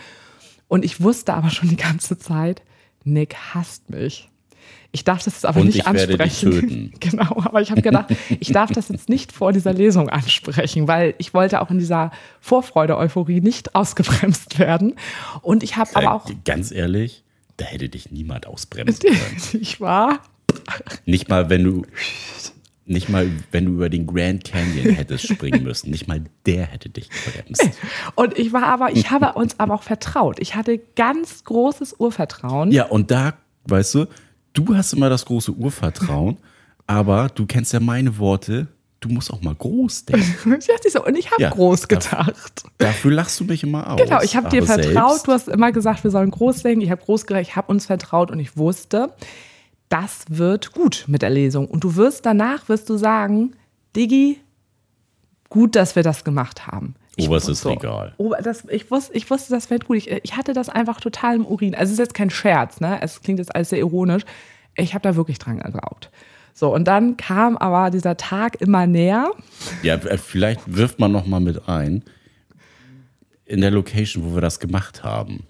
[0.68, 2.62] Und ich wusste aber schon die ganze Zeit,
[3.04, 4.28] Nick hasst mich.
[4.90, 6.50] Ich darf das jetzt aber Und nicht ich werde dich ansprechen.
[6.50, 6.92] töten.
[7.00, 8.06] Genau, aber ich habe gedacht,
[8.40, 12.10] ich darf das jetzt nicht vor dieser Lesung ansprechen, weil ich wollte auch in dieser
[12.40, 14.94] Vorfreude-Euphorie nicht ausgebremst werden.
[15.42, 17.22] Und ich habe aber auch, Äh, Ganz ehrlich,
[17.58, 19.00] da hätte dich niemand ausbremsen
[19.50, 19.62] können.
[19.62, 20.20] ich war,
[21.06, 21.82] Nicht mal, wenn du,
[22.88, 25.90] nicht mal, wenn du über den Grand Canyon hättest springen müssen.
[25.90, 27.68] Nicht mal der hätte dich gebremst.
[28.14, 30.38] und ich war aber, ich habe uns aber auch vertraut.
[30.40, 32.72] Ich hatte ganz großes Urvertrauen.
[32.72, 33.34] Ja, und da,
[33.66, 34.06] weißt du,
[34.54, 36.38] du hast immer das große Urvertrauen,
[36.86, 38.68] aber du kennst ja meine Worte.
[39.00, 40.54] Du musst auch mal groß denken.
[41.04, 42.64] Und ich habe Ja, groß gedacht.
[42.78, 44.00] Dafür lachst du mich immer aus.
[44.02, 45.10] Genau, ich habe dir vertraut.
[45.12, 46.80] selbst- Du hast immer gesagt, wir sollen groß denken.
[46.80, 49.12] Ich habe groß gedacht, ich habe uns vertraut und ich wusste,
[49.88, 51.66] das wird gut mit der Lesung.
[51.68, 53.52] Und du wirst danach, wirst du sagen,
[53.96, 54.38] Diggi,
[55.48, 56.94] gut, dass wir das gemacht haben.
[57.16, 58.14] Ich Oberstes wusste- Regal.
[58.18, 59.96] Ober, das, ich, wusste, ich wusste, das wird gut.
[59.96, 61.74] Ich, ich hatte das einfach total im Urin.
[61.74, 63.00] Also es ist jetzt kein Scherz, ne?
[63.02, 64.22] Es klingt jetzt alles sehr ironisch.
[64.76, 66.10] Ich habe da wirklich dran geglaubt.
[66.54, 69.30] So, und dann kam aber dieser Tag immer näher.
[69.82, 72.04] Ja, äh, vielleicht wirft man noch mal mit ein.
[73.44, 75.44] In der Location, wo wir das gemacht haben,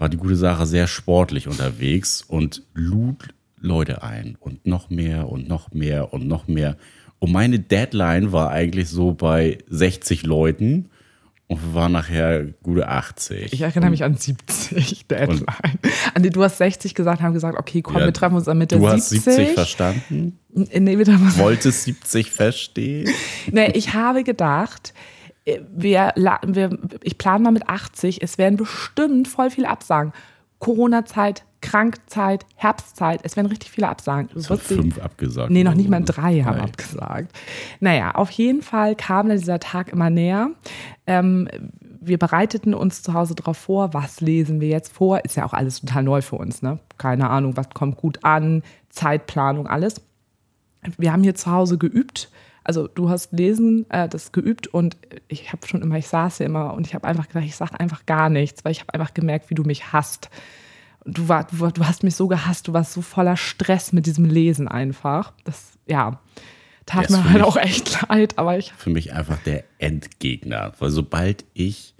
[0.00, 3.28] war die gute Sache sehr sportlich unterwegs und lud
[3.60, 6.76] Leute ein und noch mehr und noch mehr und noch mehr.
[7.18, 10.88] Und meine Deadline war eigentlich so bei 60 Leuten
[11.48, 13.52] und waren nachher gute 80.
[13.52, 15.44] Ich erinnere mich an 70 Deadline.
[16.14, 18.56] An die, du hast 60 gesagt, haben gesagt, okay, komm, Ja, wir treffen uns dann
[18.56, 19.18] mit der du 70.
[19.18, 21.06] hast 70 verstanden, Nee, wir
[21.38, 23.10] wolltest 70 feststehen.
[23.52, 24.94] Nee, ich habe gedacht,
[25.74, 26.12] wir,
[26.46, 28.22] wir, ich plane mal mit 80.
[28.22, 30.12] Es werden bestimmt voll viele Absagen.
[30.58, 33.20] Corona-Zeit, Krankzeit, Herbstzeit.
[33.22, 34.28] Es werden richtig viele Absagen.
[34.34, 35.50] Wirst sie- fünf abgesagt.
[35.50, 36.64] Nee, noch nicht mal drei haben Drei.
[36.64, 37.32] abgesagt.
[37.80, 40.50] Naja, auf jeden Fall kam dieser Tag immer näher.
[41.06, 41.48] Ähm,
[42.02, 45.24] wir bereiteten uns zu Hause darauf vor, was lesen wir jetzt vor.
[45.24, 46.78] Ist ja auch alles total neu für uns, ne?
[46.98, 50.02] Keine Ahnung, was kommt gut an, Zeitplanung, alles.
[50.98, 52.30] Wir haben hier zu Hause geübt.
[52.64, 54.96] Also du hast lesen, äh, das geübt und
[55.28, 57.78] ich habe schon immer, ich saß hier immer und ich habe einfach gedacht, ich sage
[57.78, 60.30] einfach gar nichts, weil ich habe einfach gemerkt, wie du mich hasst.
[61.06, 64.26] Du, war, du, du hast mich so gehasst, du warst so voller Stress mit diesem
[64.26, 65.32] Lesen einfach.
[65.44, 66.20] Das, ja,
[66.84, 70.72] tat Das mir halt auch echt leid, aber ich, für mich einfach der Endgegner.
[70.78, 71.94] Weil sobald ich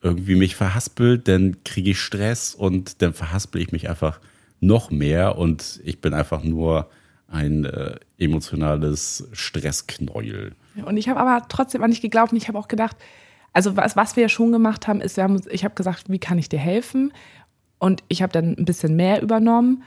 [0.00, 4.20] irgendwie mich verhaspel, dann kriege ich Stress und dann verhaspel ich mich einfach
[4.60, 6.88] noch mehr und ich bin einfach nur
[7.32, 10.54] ein äh, emotionales Stressknäuel.
[10.84, 12.96] und ich habe aber trotzdem an dich geglaubt und ich habe auch gedacht,
[13.52, 16.38] also was, was wir ja schon gemacht haben, ist, haben ich habe gesagt, wie kann
[16.38, 17.12] ich dir helfen?
[17.78, 19.82] Und ich habe dann ein bisschen mehr übernommen.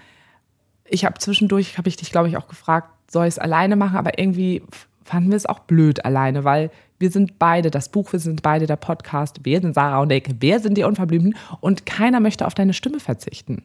[0.84, 3.98] Ich habe zwischendurch, habe ich dich, glaube ich, auch gefragt, soll ich es alleine machen,
[3.98, 4.62] aber irgendwie
[5.04, 8.68] fanden wir es auch blöd alleine, weil wir sind beide das Buch, wir sind beide
[8.68, 12.54] der Podcast, wir sind Sarah und Nick, wir sind die Unverblümten und keiner möchte auf
[12.54, 13.64] deine Stimme verzichten.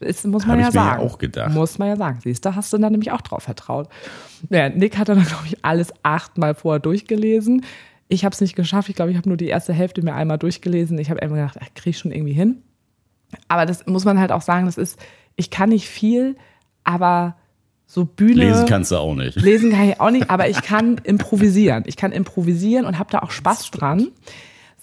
[0.00, 1.02] Das muss man Hab ja ich mir ja sagen.
[1.02, 1.54] auch gedacht.
[1.54, 2.18] Muss man ja sagen.
[2.22, 3.88] Siehst du, hast du dann nämlich auch drauf vertraut.
[4.50, 7.64] Ja, Nick hat dann, glaube ich, alles achtmal vorher durchgelesen.
[8.08, 8.88] Ich habe es nicht geschafft.
[8.88, 10.98] Ich glaube, ich habe nur die erste Hälfte mir einmal durchgelesen.
[10.98, 12.62] Ich habe einfach gedacht, ach, krieg ich schon irgendwie hin.
[13.48, 14.98] Aber das muss man halt auch sagen, das ist,
[15.36, 16.36] ich kann nicht viel,
[16.84, 17.36] aber
[17.86, 18.34] so Bühne.
[18.34, 19.36] Lesen kannst du auch nicht.
[19.40, 21.84] Lesen kann ich auch nicht, aber ich kann improvisieren.
[21.86, 24.08] Ich kann improvisieren und habe da auch Spaß dran.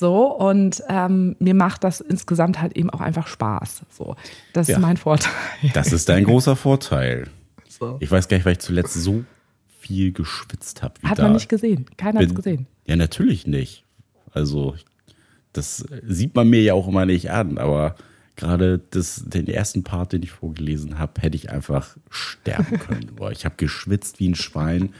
[0.02, 3.84] So, und ähm, mir macht das insgesamt halt eben auch einfach Spaß.
[3.92, 4.16] So,
[4.52, 4.78] das Ja.
[4.78, 5.32] ist mein Vorteil.
[5.76, 7.28] Das ist dein großer Vorteil.
[7.70, 7.98] So.
[8.00, 9.24] Ich weiß gar nicht, weil ich zuletzt so
[9.80, 10.96] viel geschwitzt habe.
[11.04, 11.86] Hat man nicht gesehen.
[11.98, 12.66] Keiner hat es gesehen.
[12.88, 13.84] Ja, natürlich nicht.
[14.34, 14.74] Also,
[15.54, 17.94] das sieht man mir ja auch immer nicht an, aber
[18.36, 23.12] gerade das, den ersten Part, den ich vorgelesen habe, hätte ich einfach sterben können.
[23.18, 24.96] Boah, ich habe geschwitzt wie ein Schwein.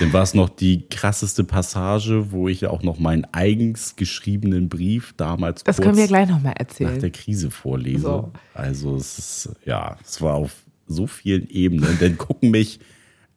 [0.00, 4.68] Dann war es noch die krasseste Passage, wo ich ja auch noch meinen eigens geschriebenen
[4.68, 7.00] Brief damals Das kurz können wir gleich nochmal nach erzählen.
[7.00, 8.02] der Krise vorlese.
[8.02, 8.32] So.
[8.54, 10.52] Also es ist, ja, es war auf
[10.86, 11.96] so vielen Ebenen.
[12.00, 12.80] Dann gucken mich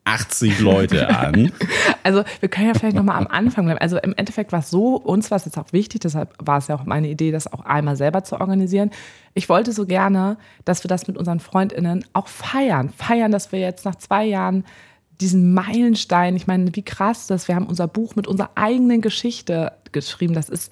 [0.07, 1.51] 80 Leute an.
[2.03, 3.81] Also wir können ja vielleicht nochmal am Anfang bleiben.
[3.81, 6.69] Also im Endeffekt war es so, uns war es jetzt auch wichtig, deshalb war es
[6.69, 8.91] ja auch meine Idee, das auch einmal selber zu organisieren.
[9.33, 12.91] Ich wollte so gerne, dass wir das mit unseren FreundInnen auch feiern.
[12.95, 14.63] Feiern, dass wir jetzt nach zwei Jahren
[15.21, 19.73] diesen Meilenstein, ich meine, wie krass das, wir haben unser Buch mit unserer eigenen Geschichte
[19.91, 20.33] geschrieben.
[20.33, 20.71] Das ist,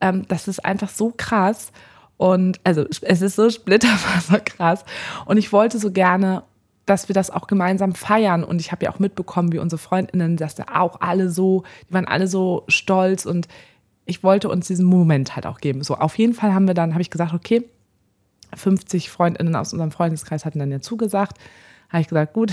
[0.00, 1.72] ähm, das ist einfach so krass.
[2.16, 4.84] Und also es ist so splitterfaser krass.
[5.26, 6.44] Und ich wollte so gerne,
[6.86, 8.44] dass wir das auch gemeinsam feiern.
[8.44, 11.94] Und ich habe ja auch mitbekommen, wie unsere Freundinnen, dass da auch alle so, die
[11.94, 13.48] waren alle so stolz und
[14.04, 15.82] ich wollte uns diesen Moment halt auch geben.
[15.84, 17.64] So, auf jeden Fall haben wir dann, habe ich gesagt, okay,
[18.54, 21.38] 50 Freundinnen aus unserem Freundeskreis hatten dann ja zugesagt.
[21.88, 22.52] Habe ich gesagt, gut,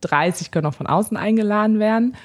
[0.00, 2.16] 30 können auch von außen eingeladen werden.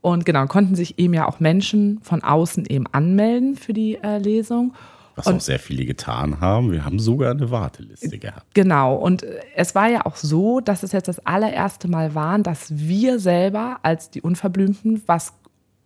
[0.00, 4.18] Und genau, konnten sich eben ja auch Menschen von außen eben anmelden für die äh,
[4.18, 4.74] Lesung.
[5.14, 6.72] Was auch sehr viele getan haben.
[6.72, 8.46] Wir haben sogar eine Warteliste gehabt.
[8.54, 12.38] Genau, und äh, es war ja auch so, dass es jetzt das allererste Mal war,
[12.38, 15.34] dass wir selber als die Unverblümten was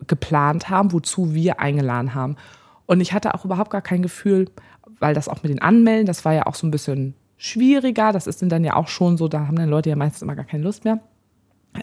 [0.07, 2.37] geplant haben, wozu wir eingeladen haben.
[2.85, 4.49] Und ich hatte auch überhaupt gar kein Gefühl,
[4.99, 8.13] weil das auch mit den Anmelden, das war ja auch so ein bisschen schwieriger.
[8.13, 10.45] Das ist dann ja auch schon so, da haben dann Leute ja meistens immer gar
[10.45, 10.99] keine Lust mehr.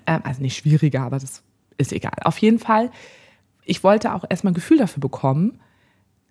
[0.06, 1.42] Ähm, also nicht schwieriger, aber das
[1.78, 2.14] ist egal.
[2.24, 2.90] Auf jeden Fall,
[3.64, 5.60] ich wollte auch erstmal ein Gefühl dafür bekommen,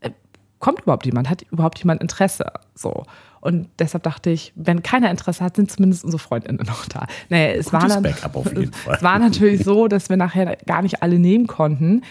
[0.01, 0.11] äh,
[0.59, 2.45] kommt überhaupt jemand, hat überhaupt jemand Interesse?
[2.75, 3.03] So.
[3.41, 7.07] Und deshalb dachte ich, wenn keiner Interesse hat, sind zumindest unsere Freundinnen noch da.
[7.29, 8.95] Naja, es war, Gutes dann, Backup auf jeden Fall.
[8.95, 12.03] es war natürlich so, dass wir nachher gar nicht alle nehmen konnten.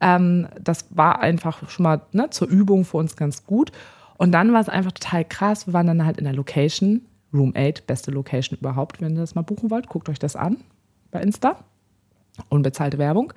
[0.00, 3.72] Ähm, das war einfach schon mal ne, zur Übung für uns ganz gut.
[4.18, 5.66] Und dann war es einfach total krass.
[5.66, 7.02] Wir waren dann halt in der Location,
[7.34, 9.00] Room 8, beste Location überhaupt.
[9.00, 10.58] Wenn ihr das mal buchen wollt, guckt euch das an
[11.16, 11.56] bei Insta.
[12.48, 13.32] Unbezahlte Werbung.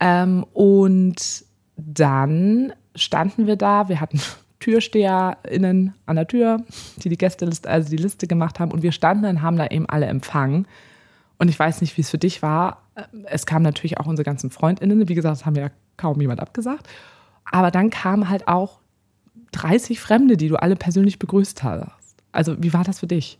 [0.00, 1.44] Ähm, und
[1.76, 4.20] dann standen wir da, wir hatten
[4.60, 6.62] TürsteherInnen an der Tür,
[6.98, 8.72] die die Gästeliste, also die Liste gemacht haben.
[8.72, 10.66] Und wir standen und haben da eben alle empfangen.
[11.38, 12.82] Und ich weiß nicht, wie es für dich war.
[13.24, 15.08] Es kamen natürlich auch unsere ganzen FreundInnen.
[15.08, 16.88] Wie gesagt, das haben ja kaum jemand abgesagt.
[17.44, 18.80] Aber dann kamen halt auch
[19.52, 22.16] 30 Fremde, die du alle persönlich begrüßt hast.
[22.32, 23.38] Also, wie war das für dich?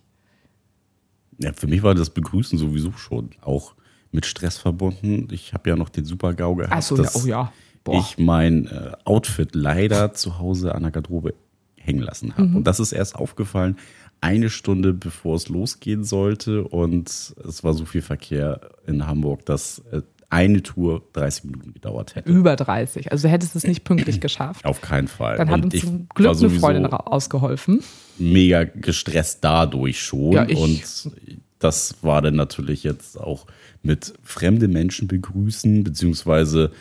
[1.39, 3.75] Ja, für mich war das Begrüßen sowieso schon auch
[4.11, 5.29] mit Stress verbunden.
[5.31, 7.53] Ich habe ja noch den Super-GAU gehabt, Ach so, ja, oh ja.
[7.85, 8.01] Boah.
[8.01, 11.35] ich mein äh, Outfit leider zu Hause an der Garderobe
[11.77, 12.49] hängen lassen habe.
[12.49, 12.57] Mhm.
[12.57, 13.77] Und das ist erst aufgefallen,
[14.21, 16.65] eine Stunde bevor es losgehen sollte.
[16.65, 22.15] Und es war so viel Verkehr in Hamburg, dass äh, eine Tour 30 Minuten gedauert
[22.15, 22.31] hätte.
[22.31, 23.11] Über 30.
[23.13, 24.65] Also, du hättest es nicht pünktlich geschafft.
[24.65, 25.37] Auf keinen Fall.
[25.39, 27.83] Dann hat Und uns zum Glück eine Freundin ausgeholfen.
[28.19, 30.33] mega gestresst dadurch schon.
[30.33, 30.83] Ja, und
[31.59, 33.47] das war dann natürlich jetzt auch
[33.83, 36.73] mit fremde Menschen begrüßen, beziehungsweise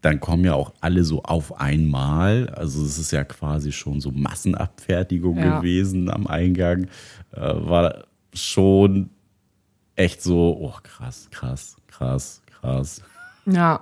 [0.00, 2.48] dann kommen ja auch alle so auf einmal.
[2.50, 5.58] Also es ist ja quasi schon so Massenabfertigung Ja.
[5.60, 6.84] gewesen am Eingang.
[7.32, 9.10] Äh, war schon
[9.96, 13.02] echt so, oh krass, krass, krass, krass.
[13.46, 13.80] Ja.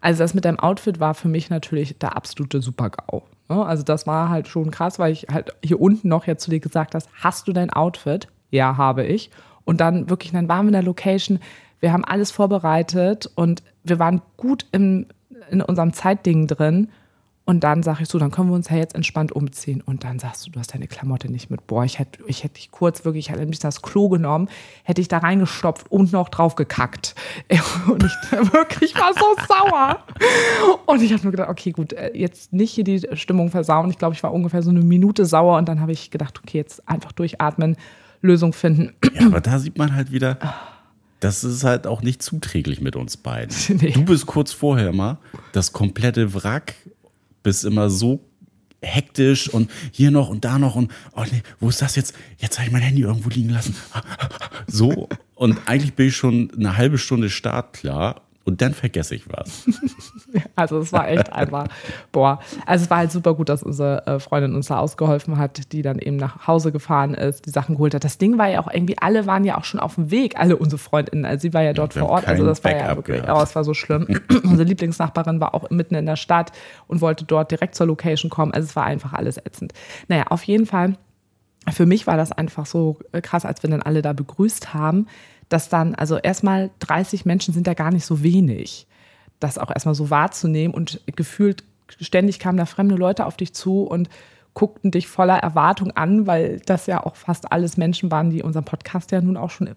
[0.00, 3.22] Also, das mit deinem Outfit war für mich natürlich der absolute Super-GAU.
[3.48, 3.64] Ne?
[3.64, 6.60] Also, das war halt schon krass, weil ich halt hier unten noch jetzt zu dir
[6.60, 8.28] gesagt hast: Hast du dein Outfit?
[8.50, 9.30] Ja, habe ich.
[9.64, 11.38] Und dann wirklich, dann waren wir in der Location,
[11.80, 15.06] wir haben alles vorbereitet und wir waren gut im,
[15.50, 16.88] in unserem Zeitding drin.
[17.50, 19.82] Und dann sag ich so, dann können wir uns ja jetzt entspannt umziehen.
[19.84, 21.66] Und dann sagst du, du hast deine Klamotte nicht mit.
[21.66, 24.48] Boah, ich hätte ich hätte dich kurz wirklich, ich hätte mich das Klo genommen,
[24.84, 27.16] hätte ich da reingestopft und noch drauf gekackt.
[27.88, 28.12] Und ich
[28.52, 29.98] wirklich war so sauer.
[30.86, 33.90] Und ich habe mir gedacht, okay, gut, äh, jetzt nicht hier die Stimmung versauen.
[33.90, 36.58] Ich glaube, ich war ungefähr so eine Minute sauer und dann habe ich gedacht, okay,
[36.58, 37.76] jetzt einfach durchatmen,
[38.22, 38.92] Lösung finden.
[39.12, 40.38] Ja, aber da sieht man halt wieder,
[41.20, 43.54] das ist halt auch nicht zuträglich mit uns beiden.
[43.80, 43.92] Nee.
[43.92, 45.18] Du bist kurz vorher mal
[45.52, 46.74] das komplette Wrack,
[47.42, 48.26] bist immer so
[48.82, 52.14] hektisch und hier noch und da noch und oh nee, wo ist das jetzt?
[52.38, 53.74] Jetzt habe ich mein Handy irgendwo liegen lassen.
[54.66, 59.66] So und eigentlich bin ich schon eine halbe Stunde startklar und dann vergesse ich was.
[60.54, 61.66] Also es war echt einfach,
[62.12, 62.38] boah.
[62.66, 65.82] Also es war halt super gut, dass unsere äh, Freundin uns da ausgeholfen hat, die
[65.82, 68.04] dann eben nach Hause gefahren ist, die Sachen geholt hat.
[68.04, 70.56] Das Ding war ja auch irgendwie, alle waren ja auch schon auf dem Weg, alle
[70.56, 71.24] unsere Freundinnen.
[71.24, 72.28] Also sie war ja dort vor Ort.
[72.28, 73.40] Also das war ja Backup wirklich, gehabt.
[73.40, 74.06] oh, es war so schlimm.
[74.44, 76.52] unsere Lieblingsnachbarin war auch mitten in der Stadt
[76.86, 78.52] und wollte dort direkt zur Location kommen.
[78.52, 79.72] Also es war einfach alles ätzend.
[80.08, 80.96] Naja, auf jeden Fall
[81.70, 85.06] für mich war das einfach so äh, krass, als wir dann alle da begrüßt haben,
[85.50, 88.86] dass dann, also erstmal 30 Menschen sind ja gar nicht so wenig,
[89.40, 90.72] das auch erstmal so wahrzunehmen.
[90.72, 91.64] Und gefühlt
[92.00, 94.08] ständig kamen da fremde Leute auf dich zu und
[94.54, 98.64] guckten dich voller Erwartung an, weil das ja auch fast alles Menschen waren, die unseren
[98.64, 99.74] Podcast ja nun auch schon äh,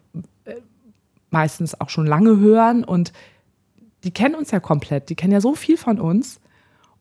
[1.32, 2.84] meistens auch schon lange hören.
[2.84, 3.12] Und
[4.04, 6.40] die kennen uns ja komplett, die kennen ja so viel von uns.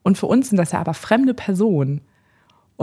[0.02, 2.00] Und für uns sind das ja aber fremde Personen.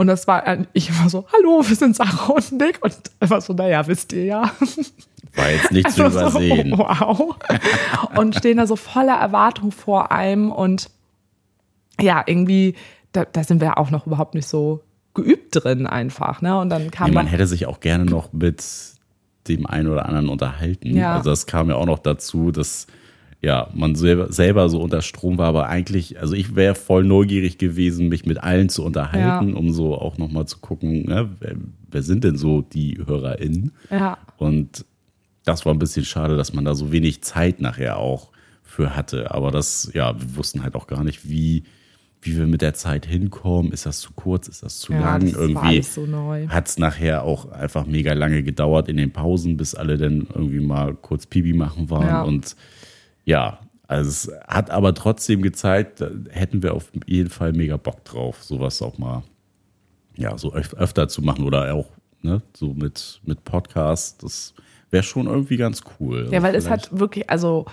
[0.00, 2.82] Und das war, äh, ich immer so, hallo, wir sind Sarah und Nick.
[2.82, 4.50] Und einfach so, naja, wisst ihr ja.
[5.34, 6.72] War jetzt nicht zu Also so, übersehen.
[6.74, 7.36] wow.
[8.16, 10.52] Und stehen da so voller Erwartung vor einem.
[10.52, 10.88] Und
[12.00, 12.76] ja, irgendwie,
[13.12, 14.82] da, da sind wir auch noch überhaupt nicht so
[15.12, 16.40] geübt drin einfach.
[16.40, 16.58] Ne?
[16.58, 18.64] Und dann kam Nee, man dann, hätte sich auch gerne noch mit
[19.48, 20.96] dem einen oder anderen unterhalten.
[20.96, 21.16] Ja.
[21.16, 22.86] Also das kam ja auch noch dazu, dass
[23.42, 27.56] ja, man selber, selber so unter Strom war, aber eigentlich, also ich wäre voll neugierig
[27.58, 29.56] gewesen, mich mit allen zu unterhalten, Ja.
[29.56, 31.54] um so auch nochmal zu gucken, ne, wer,
[31.90, 33.72] wer sind denn so die HörerInnen?
[33.90, 34.84] ja, Und
[35.44, 38.28] das war ein bisschen schade, dass man da so wenig Zeit nachher auch
[38.62, 39.30] für hatte.
[39.34, 41.64] Aber das, ja, wir wussten halt auch gar nicht, wie,
[42.22, 43.72] wie wir mit der Zeit hinkommen.
[43.72, 44.48] Ist das zu kurz?
[44.48, 45.22] Ist das zu ja lang?
[45.22, 46.06] das Irgendwie so
[46.48, 50.60] hat es nachher auch einfach mega lange gedauert in den Pausen, bis alle dann irgendwie
[50.60, 52.06] mal kurz Pipi machen waren.
[52.06, 52.22] Ja.
[52.22, 52.54] Und
[53.24, 58.04] ja, also es hat aber trotzdem gezeigt, da hätten wir auf jeden Fall mega Bock
[58.04, 59.22] drauf, sowas auch mal
[60.16, 61.88] ja, so öf öfter zu machen oder auch
[62.22, 64.18] ne, so mit, mit Podcasts.
[64.18, 64.54] Das
[64.90, 66.28] wäre schon irgendwie ganz cool.
[66.30, 67.66] Ja, weil es hat wirklich, also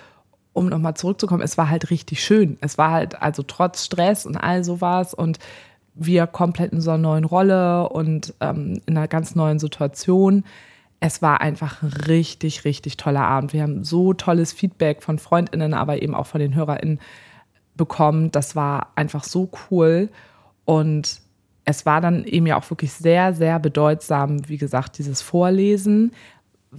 [0.54, 2.58] um nochmal zurückzukommen, es war halt richtig schön.
[2.62, 5.40] Es war halt, also trotz Stress und all sowas und
[5.94, 10.44] wir komplett in so einer neuen Rolle und ähm, in einer ganz neuen Situation.
[11.00, 13.54] Es war einfach ein richtig, richtig toller Abend.
[13.54, 17.00] Wir haben so tolles Feedback von FreundInnen, aber eben auch von den HörerInnen
[17.76, 18.32] bekommen.
[18.32, 20.10] Das war einfach so cool.
[20.66, 21.22] Und
[21.66, 26.14] es war dann eben ja auch wirklich sehr, sehr bedeutsam, wie gesagt, dieses Vorlesen,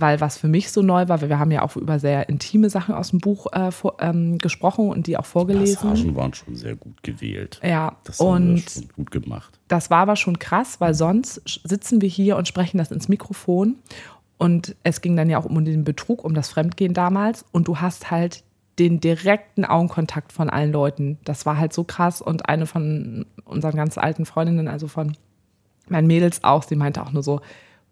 [0.01, 2.71] weil was für mich so neu war, weil wir haben ja auch über sehr intime
[2.71, 5.91] Sachen aus dem Buch äh, vor, ähm, gesprochen und die auch vorgelesen.
[5.91, 7.61] Passagen waren schon sehr gut gewählt.
[7.65, 9.59] Ja, Das haben und schon gut gemacht.
[9.69, 13.77] das war aber schon krass, weil sonst sitzen wir hier und sprechen das ins Mikrofon.
[14.39, 17.45] Und es ging dann ja auch um den Betrug, um das Fremdgehen damals.
[17.51, 18.45] Und du hast halt
[18.79, 21.19] den direkten Augenkontakt von allen Leuten.
[21.25, 22.23] Das war halt so krass.
[22.23, 25.17] Und eine von unseren ganz alten Freundinnen, also von
[25.89, 27.41] meinen Mädels auch, sie meinte auch nur so,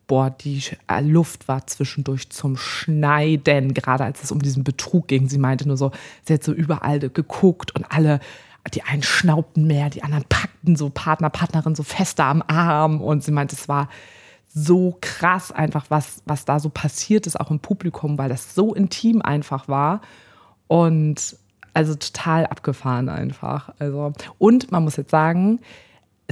[0.07, 5.29] boah, die äh, Luft war zwischendurch zum Schneiden, gerade als es um diesen Betrug ging.
[5.29, 5.90] Sie meinte nur so,
[6.25, 8.21] sie hat so überall geguckt und alle,
[8.73, 13.25] die einen schnaubten mehr, die anderen packten so Partner, Partnerin so fester am Arm und
[13.25, 13.88] sie meinte, es war
[14.49, 18.75] so krass einfach, was, was da so passiert ist, auch im Publikum, weil das so
[18.75, 20.01] intim einfach war
[20.69, 21.37] und
[21.75, 23.71] also total abgefahren einfach.
[23.79, 25.61] Also, und man muss jetzt sagen,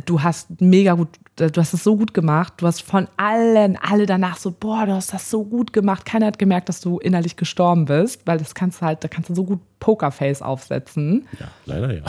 [0.07, 2.55] du hast mega gut, du hast es so gut gemacht.
[2.59, 6.05] Du hast von allen, alle danach so, boah, du hast das so gut gemacht.
[6.05, 9.31] Keiner hat gemerkt, dass du innerlich gestorben bist, weil das kannst du halt, da kannst
[9.31, 11.27] du so gut Pokerface aufsetzen.
[11.39, 12.03] Ja, leider ja.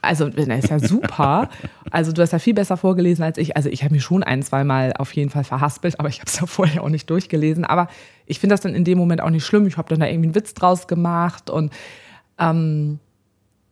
[0.00, 1.50] Also, das ist ja super.
[1.90, 3.56] Also, du hast ja viel besser vorgelesen als ich.
[3.56, 6.40] Also, ich habe mich schon ein, zweimal auf jeden Fall verhaspelt, aber ich habe es
[6.40, 7.64] ja vorher auch nicht durchgelesen.
[7.64, 7.88] Aber
[8.26, 9.66] ich finde das dann in dem Moment auch nicht schlimm.
[9.66, 11.72] Ich habe dann da irgendwie einen Witz draus gemacht und
[12.38, 13.00] ähm,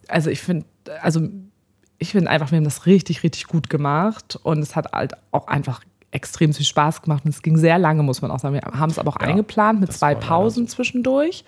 [0.09, 0.67] also ich finde,
[1.01, 1.29] also
[2.01, 5.47] ich finde einfach, wir haben das richtig, richtig gut gemacht und es hat halt auch
[5.47, 8.55] einfach extrem viel Spaß gemacht und es ging sehr lange, muss man auch sagen.
[8.55, 11.45] Wir haben es aber auch Ja, eingeplant mit zwei Pausen zwischendurch.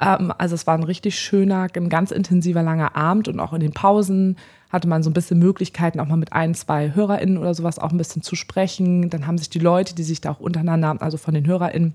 [0.00, 3.60] Ähm, also es war ein richtig schöner, ein ganz intensiver langer Abend und auch in
[3.60, 4.36] den Pausen
[4.68, 7.92] hatte man so ein bisschen Möglichkeiten, auch mal mit ein, zwei HörerInnen oder sowas auch
[7.92, 9.08] ein bisschen zu sprechen.
[9.08, 11.94] Dann haben sich die Leute, die sich da auch untereinander, also von den HörerInnen,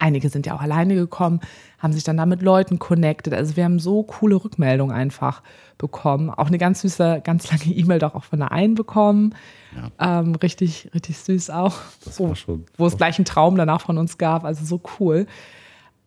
[0.00, 1.40] Einige sind ja auch alleine gekommen,
[1.78, 3.34] haben sich dann da mit Leuten connected.
[3.34, 5.42] Also wir haben so coole Rückmeldungen einfach
[5.78, 6.30] bekommen.
[6.30, 9.34] Auch eine ganz süße, ganz lange E-Mail doch auch von der einen bekommen.
[9.98, 11.74] Ähm, richtig, richtig süß auch.
[12.04, 14.44] Das war schon- wo es gleich einen Traum danach von uns gab.
[14.44, 15.26] Also so cool.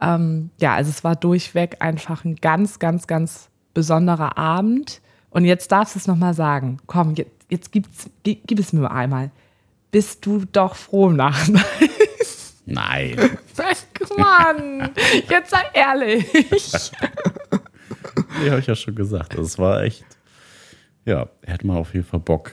[0.01, 5.01] Ähm, ja, also es war durchweg einfach ein ganz, ganz, ganz besonderer Abend.
[5.29, 6.77] Und jetzt darfst du es nochmal sagen.
[6.85, 7.87] Komm, jetzt, jetzt gib,
[8.23, 9.31] gib es mir einmal.
[9.91, 11.63] Bist du doch froh im Nachhinein?
[12.65, 13.15] Nein.
[13.53, 14.89] Sehr Mann,
[15.29, 16.25] jetzt sei ehrlich.
[18.41, 19.37] Nee, habe ich ja schon gesagt.
[19.37, 20.05] Das war echt,
[21.05, 22.51] ja, hätte man auf jeden Fall Bock.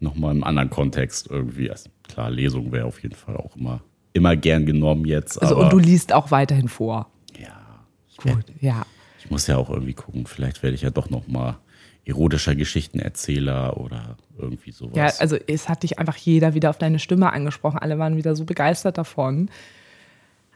[0.00, 1.70] Nochmal im anderen Kontext irgendwie.
[1.70, 5.40] Also klar, Lesung wäre auf jeden Fall auch immer, immer gern genommen jetzt.
[5.40, 7.10] Also, und du liest auch weiterhin vor.
[7.38, 7.84] ja,
[8.16, 8.84] Gut, ja.
[9.32, 10.26] Ich muss ja auch irgendwie gucken.
[10.26, 11.56] Vielleicht werde ich ja doch nochmal
[12.04, 14.94] erotischer Geschichtenerzähler oder irgendwie sowas.
[14.96, 17.78] Ja, also es hat dich einfach jeder wieder auf deine Stimme angesprochen.
[17.78, 19.48] Alle waren wieder so begeistert davon.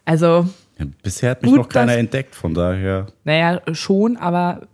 [0.04, 0.46] Also,
[0.78, 4.66] Ja, bisher hat mich Gut, noch keiner dass- entdeckt, von daher, naja, schon, aber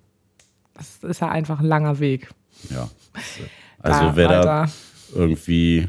[0.78, 2.28] es ist ja einfach ein langer Weg.
[2.70, 2.88] ja.
[3.84, 4.72] Also Da wer da weiter
[5.14, 5.88] irgendwie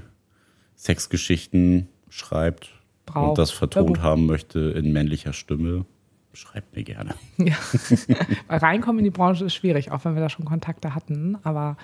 [0.76, 2.70] Sexgeschichten schreibt
[3.06, 3.30] Braucht.
[3.30, 4.04] und das vertont Hörbuch.
[4.04, 5.86] haben möchte in männlicher Stimme,
[6.34, 7.14] schreibt mir gerne.
[7.38, 7.56] Ja.
[8.50, 11.38] Reinkommen in die Branche ist schwierig, auch wenn wir da schon Kontakte hatten.
[11.44, 11.78] Aber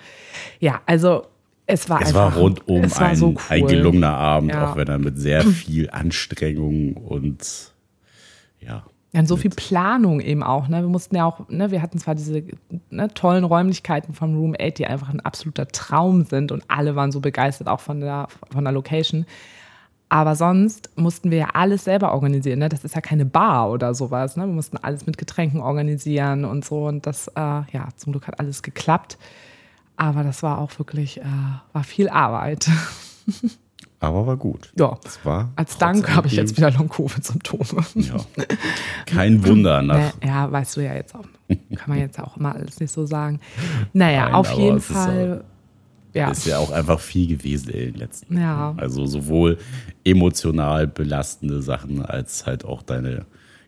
[0.58, 1.26] ja, also
[1.66, 2.34] es war Es einfach.
[2.34, 3.36] war rundum es war ein, so cool.
[3.48, 4.70] ein gelungener Abend, Ja.
[4.72, 7.72] auch wenn er mit sehr viel Anstrengung und
[8.60, 8.84] ja.
[9.12, 10.68] Ja, und so viel Planung eben auch.
[10.68, 10.82] Ne?
[10.82, 12.44] Wir mussten ja auch, ne, wir hatten zwar diese
[12.90, 17.10] ne, tollen Räumlichkeiten vom Room 8, die einfach ein absoluter Traum sind und alle waren
[17.10, 19.26] so begeistert auch von der, von der Location.
[20.12, 22.58] Aber sonst mussten wir ja alles selber organisieren.
[22.58, 22.68] Ne?
[22.68, 24.36] Das ist ja keine Bar oder sowas.
[24.36, 24.44] Ne?
[24.44, 26.86] Wir mussten alles mit Getränken organisieren und so.
[26.88, 29.18] Und das, äh, ja, zum Glück hat alles geklappt.
[29.96, 31.24] Aber das war auch wirklich, äh,
[31.72, 32.68] war viel Arbeit.
[34.00, 34.72] Aber war gut.
[34.76, 34.98] ja.
[35.04, 37.84] Es war Als Dank habe ich jetzt wieder Long-Covid-Symptome.
[37.96, 38.16] Ja.
[39.06, 39.96] Kein Wunder nach.
[39.96, 41.26] Ne, ja, weißt du ja jetzt auch.
[41.48, 43.40] Kann man jetzt auch immer alles nicht so sagen.
[43.92, 45.44] Naja, Nein, auf jeden Fall.
[46.12, 48.40] Ja, Ist ja auch einfach viel gewesen in den letzten Ja.
[48.40, 48.78] Jahren.
[48.80, 49.58] Also sowohl
[50.04, 53.26] emotional belastende Sachen als halt auch deine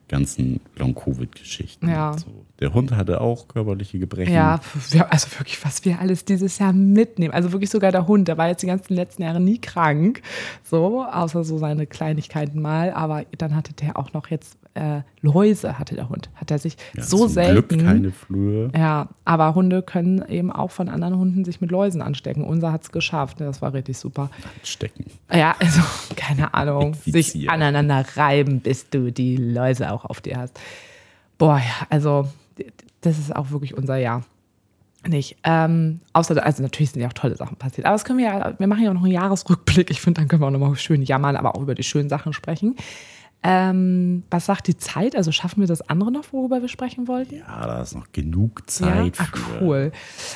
[0.08, 1.88] ganzen Long-Covid-Geschichten.
[1.88, 2.16] Ja.
[2.18, 2.44] So.
[2.60, 4.34] Der Hund hatte auch körperliche Gebrechen.
[4.34, 4.60] ja,
[5.08, 7.32] also wirklich, was wir alles dieses Jahr mitnehmen.
[7.32, 10.20] Also wirklich sogar der Hund, der war jetzt die ganzen letzten Jahre nie krank.
[10.64, 12.92] So, außer so seine Kleinigkeiten mal.
[12.92, 16.30] Aber dann hatte der auch noch jetzt äh, Läuse, hatte der Hund.
[16.34, 17.68] Hat er sich Ja, so zum selten.
[17.68, 18.70] Glück keine Flöhe.
[18.76, 22.44] Ja, aber Hunde können eben auch von anderen Hunden sich mit Läusen anstecken.
[22.44, 23.40] Unser hat es geschafft.
[23.40, 24.30] Das war richtig super.
[24.62, 25.06] Stecken.
[25.32, 25.80] Ja, also
[26.16, 27.54] keine Ahnung, sich Infizieren.
[27.54, 30.58] aneinander reiben, bis du die Läuse auch auf dir hast.
[31.38, 32.28] Boah, ja, also
[33.00, 34.22] das ist auch wirklich unser Jahr.
[35.06, 35.36] Nicht.
[35.42, 37.86] Ähm, außer, also natürlich sind ja auch tolle Sachen passiert.
[37.86, 39.90] Aber das können wir ja, wir machen ja auch noch einen Jahresrückblick.
[39.90, 42.32] Ich finde, dann können wir auch nochmal schön jammern, aber auch über die schönen Sachen
[42.32, 42.76] sprechen.
[43.44, 45.16] Ähm, was sagt die Zeit?
[45.16, 47.36] Also schaffen wir das andere noch, worüber wir sprechen wollten?
[47.36, 49.24] Ja, da ist noch genug Zeit Ja?
[49.24, 49.64] Ah, für.
[49.64, 49.92] cool.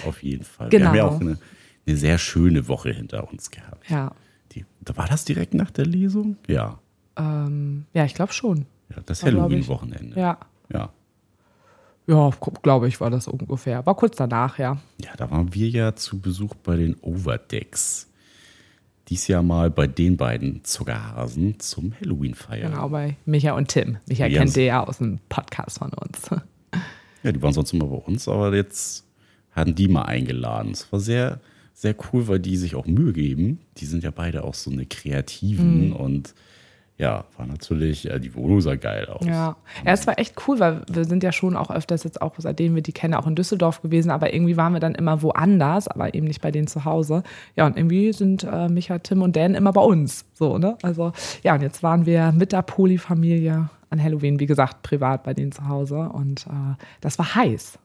[0.07, 0.69] Auf jeden Fall.
[0.71, 0.93] Genau.
[0.93, 1.39] Wir haben ja auch eine,
[1.87, 3.89] eine sehr schöne Woche hinter uns gehabt.
[3.89, 4.13] Ja,
[4.53, 4.65] Die,
[4.95, 6.37] war das direkt nach der Lesung?
[6.49, 6.81] Ja.
[7.17, 8.67] ähm, ja ich glaube schon.
[8.91, 9.23] ja das.
[9.23, 10.19] Halloween-Wochenende.
[10.19, 10.39] Ja,
[10.73, 10.91] ja.
[12.09, 12.31] ja
[12.63, 13.87] glaube ich, war das ungefähr.
[13.87, 14.79] War kurz danach, ja.
[15.01, 18.11] Ja, da waren wir ja zu Besuch bei den Overdecks.
[19.09, 22.73] Dies Jahr mal bei den beiden Zuckerhasen zum Halloween feiern.
[22.73, 23.99] Genau, bei Micha und Tim.
[24.09, 26.31] Micha Ja, kennt ihr ja aus dem Podcast von uns.
[27.23, 29.05] Ja, die waren sonst immer bei uns, aber jetzt
[29.51, 30.71] hatten die mal eingeladen.
[30.71, 31.41] Es war sehr,
[31.75, 33.59] sehr cool, weil die sich auch Mühe geben.
[33.79, 35.93] Die sind ja beide auch so eine Kreativen Mhm.
[35.97, 36.35] und
[36.99, 39.25] ja, war natürlich, äh, die Wohnung sah geil aus.
[39.27, 39.57] Ja.
[39.85, 42.75] ja, es war echt cool, weil wir sind ja schon auch öfters jetzt auch, seitdem
[42.75, 46.15] wir die kennen, auch in Düsseldorf gewesen, aber irgendwie waren wir dann immer woanders, aber
[46.15, 47.23] eben nicht bei denen zu Hause.
[47.55, 50.25] Ja, und irgendwie sind äh, Micha, Tim und Dan immer bei uns.
[50.33, 50.79] So, ne?
[50.83, 55.35] Also, ja, und jetzt waren wir mit der Poli-Familie an Halloween, wie gesagt, privat bei
[55.35, 57.79] denen zu Hause und äh, das war heiß.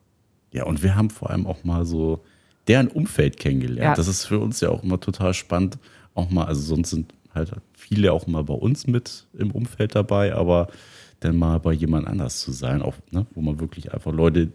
[0.53, 2.23] Ja, und wir haben vor allem auch mal so
[2.67, 3.81] deren Umfeld kennengelernt.
[3.81, 3.95] Ja.
[3.95, 5.77] Das ist für uns ja auch immer total spannend.
[6.13, 10.33] Auch mal, also sonst sind halt viele auch mal bei uns mit im Umfeld dabei,
[10.35, 10.67] aber
[11.19, 14.49] dann mal bei jemand anders zu sein, auch, ne, wo man wirklich einfach Leute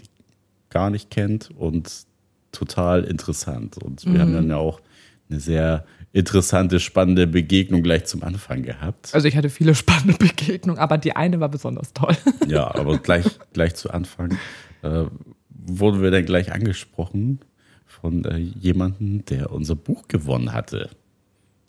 [0.70, 2.06] gar nicht kennt und
[2.52, 3.78] total interessant.
[3.78, 4.80] Und wir haben dann ja auch
[5.28, 9.14] eine sehr interessante, spannende Begegnung gleich zum Anfang gehabt.
[9.14, 12.16] Also ich hatte viele spannende Begegnungen, aber die eine war besonders toll.
[12.46, 14.38] Ja, aber gleich, gleich zu Anfang
[14.82, 15.04] äh,
[15.50, 17.40] wurden wir dann gleich angesprochen
[17.84, 20.90] von äh, jemandem, der unser Buch gewonnen hatte.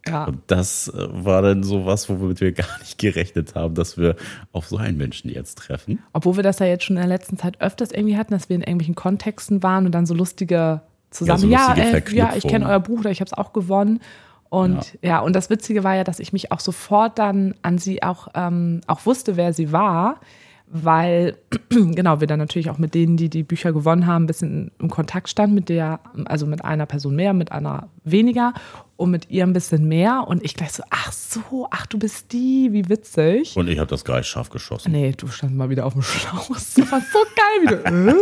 [0.07, 0.25] Ja.
[0.25, 4.15] Und das äh, war dann so was, womit wir gar nicht gerechnet haben, dass wir
[4.51, 5.99] auf so einen Menschen jetzt treffen.
[6.13, 8.55] Obwohl wir das ja jetzt schon in der letzten Zeit öfters irgendwie hatten, dass wir
[8.55, 10.81] in irgendwelchen Kontexten waren und dann so lustige
[11.11, 11.49] zusammen.
[11.49, 13.99] Ja, so lustige äh, ja, ich kenne euer Buch oder ich habe es auch gewonnen.
[14.49, 15.19] Und ja.
[15.19, 18.81] und das Witzige war ja, dass ich mich auch sofort dann an sie auch, ähm,
[18.87, 20.21] auch wusste, wer sie war,
[20.69, 21.37] weil,
[21.69, 24.89] genau, wir dann natürlich auch mit denen, die die Bücher gewonnen haben, ein bisschen im
[24.89, 28.53] Kontakt standen, mit der, also mit einer Person mehr, mit einer weniger
[28.97, 30.25] und mit ihr ein bisschen mehr.
[30.27, 33.55] Und ich gleich so, ach so, ach, du bist die, wie witzig.
[33.55, 34.91] Und ich habe das gleich scharf geschossen.
[34.91, 36.49] Nee, du standst mal wieder auf dem Schlauch.
[36.57, 38.17] Das war so geil, wie du.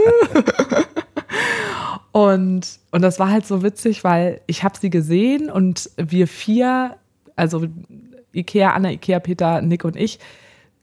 [2.12, 6.98] und, und das war halt so witzig, weil ich habe sie gesehen und wir vier,
[7.36, 7.66] also
[8.34, 10.20] Ikea, Anna, Ikea, Peter, Nick und ich,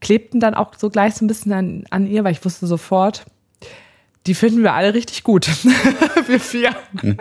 [0.03, 3.25] klebten dann auch so gleich so ein bisschen an, an ihr, weil ich wusste sofort,
[4.27, 5.47] die finden wir alle richtig gut.
[6.27, 6.75] wir vier.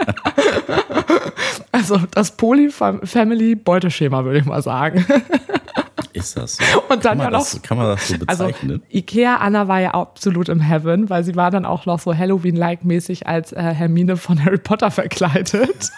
[1.72, 5.05] also das Poly-Family-Beuteschema, würde ich mal sagen.
[6.12, 6.64] Ist das so?
[6.91, 8.83] Und dann kann, man ja noch- das, kann man das so Also bezeichnen?
[8.93, 12.85] Ikea Anna war ja absolut im Heaven, weil sie war dann auch noch so Halloween-like
[12.85, 15.91] mäßig als äh, Hermine von Harry Potter verkleidet.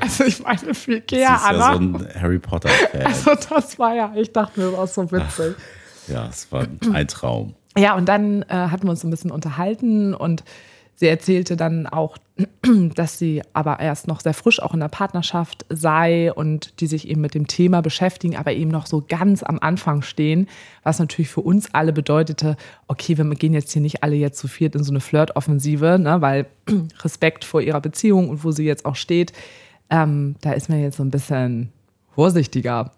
[0.00, 1.58] Also ich meine für Ikea Sie ist Anna.
[1.58, 3.06] ja so ein Harry Potter-Fan.
[3.06, 5.54] also das war ja, ich dachte mir, das war so witzig.
[6.12, 7.54] Ja, es war ein Traum.
[7.76, 10.44] Ja, und dann äh, hatten wir uns ein bisschen unterhalten und
[10.94, 12.18] sie erzählte dann auch,
[12.94, 17.08] dass sie aber erst noch sehr frisch auch in der Partnerschaft sei und die sich
[17.08, 20.48] eben mit dem Thema beschäftigen, aber eben noch so ganz am Anfang stehen,
[20.82, 22.56] was natürlich für uns alle bedeutete,
[22.88, 26.20] okay, wir gehen jetzt hier nicht alle jetzt zu viert in so eine Flirtoffensive, ne,
[26.20, 26.46] weil
[27.02, 29.32] Respekt vor ihrer Beziehung und wo sie jetzt auch steht,
[29.90, 31.72] ähm, da ist man jetzt so ein bisschen
[32.14, 32.92] vorsichtiger.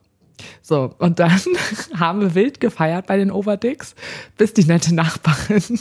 [0.62, 1.30] So, und dann
[1.94, 3.94] haben wir wild gefeiert bei den Overdicks,
[4.36, 5.62] bis die nette Nachbarin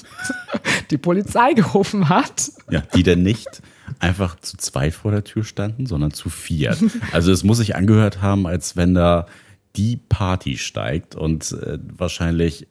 [0.91, 2.51] die Polizei gerufen hat.
[2.69, 3.61] Ja, die denn nicht
[3.99, 6.77] einfach zu zweit vor der Tür standen, sondern zu vier.
[7.11, 9.27] Also es muss sich angehört haben, als wenn da
[9.75, 12.67] die Party steigt und äh, wahrscheinlich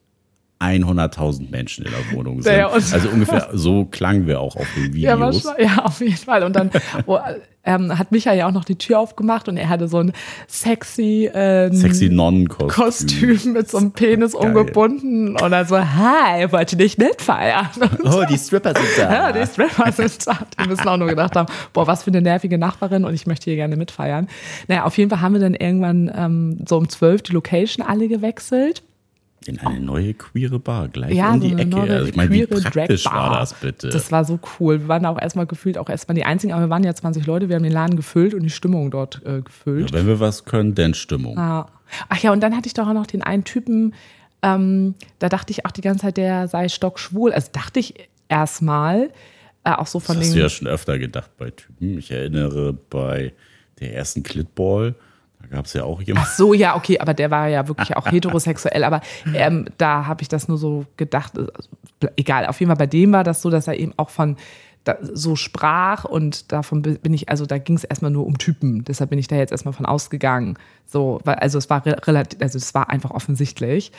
[0.63, 2.55] 100.000 Menschen in der Wohnung sind.
[2.55, 5.45] Ja, und- also ungefähr so klangen wir auch auf den Ja, Videos.
[5.45, 6.43] wahrscheinlich- ja, auf jeden Fall.
[6.43, 6.69] Und dann
[7.05, 7.19] wo,
[7.65, 10.11] ähm, hat Micha ja auch noch die Tür aufgemacht und er hatte so ein
[10.47, 12.67] sexy, ähm, Sexy Nonnenkostüm.
[12.67, 14.47] Kostüm mit so einem Penis Geil.
[14.47, 17.67] umgebunden und dann so, hi, wollt ihr nicht mitfeiern?
[18.03, 20.39] Oh, die Stripper sind Ja, die Stripper sind da.
[20.61, 23.45] Die müssen auch nur gedacht haben, boah, was für eine nervige Nachbarin und ich möchte
[23.45, 24.27] hier gerne mitfeiern.
[24.67, 28.07] Naja, auf jeden Fall haben wir dann irgendwann ähm, so um zwölf die Location alle
[28.07, 28.83] gewechselt.
[29.45, 31.93] In eine neue queere Bar, gleich Ja, um so die eine Ecke.
[31.93, 33.89] Also ich meine, wie praktisch war das bitte?
[33.89, 34.81] Das war so cool.
[34.81, 37.49] Wir waren auch erstmal gefühlt auch erstmal die einzigen, aber wir waren ja 20 Leute,
[37.49, 39.91] wir haben den Laden gefüllt und die Stimmung dort äh, gefüllt.
[39.91, 41.35] Wenn wir was können, denn Stimmung.
[41.35, 41.67] Ja.
[42.09, 43.93] Ach ja, und dann hatte ich doch auch noch den einen Typen,
[44.41, 47.31] ähm, da dachte ich auch die ganze Zeit, der sei stockschwul.
[47.33, 49.09] Also dachte ich erstmal,
[49.63, 50.37] äh, auch so von Das hast den.
[50.37, 51.97] du ja schon öfter gedacht bei Typen.
[51.97, 53.33] Ich erinnere bei
[53.79, 54.95] der ersten Clitball,
[55.53, 56.29] gab es ja auch Ach jemanden.
[56.35, 58.83] so, ja, okay, aber der war ja wirklich auch heterosexuell.
[58.83, 59.01] Aber
[59.33, 61.37] ähm, da habe ich das nur so gedacht.
[61.37, 64.35] äh, Egal, auf jeden Fall bei dem war das so, dass er eben auch von
[64.83, 68.37] da, so sprach und davon bi- bin ich, also da ging es erstmal nur um
[68.37, 68.83] Typen.
[68.83, 70.57] Deshalb bin ich da jetzt erstmal von ausgegangen.
[70.85, 73.93] So, weil, also es war re- relativ, also es war einfach offensichtlich.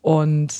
[0.00, 0.54] Und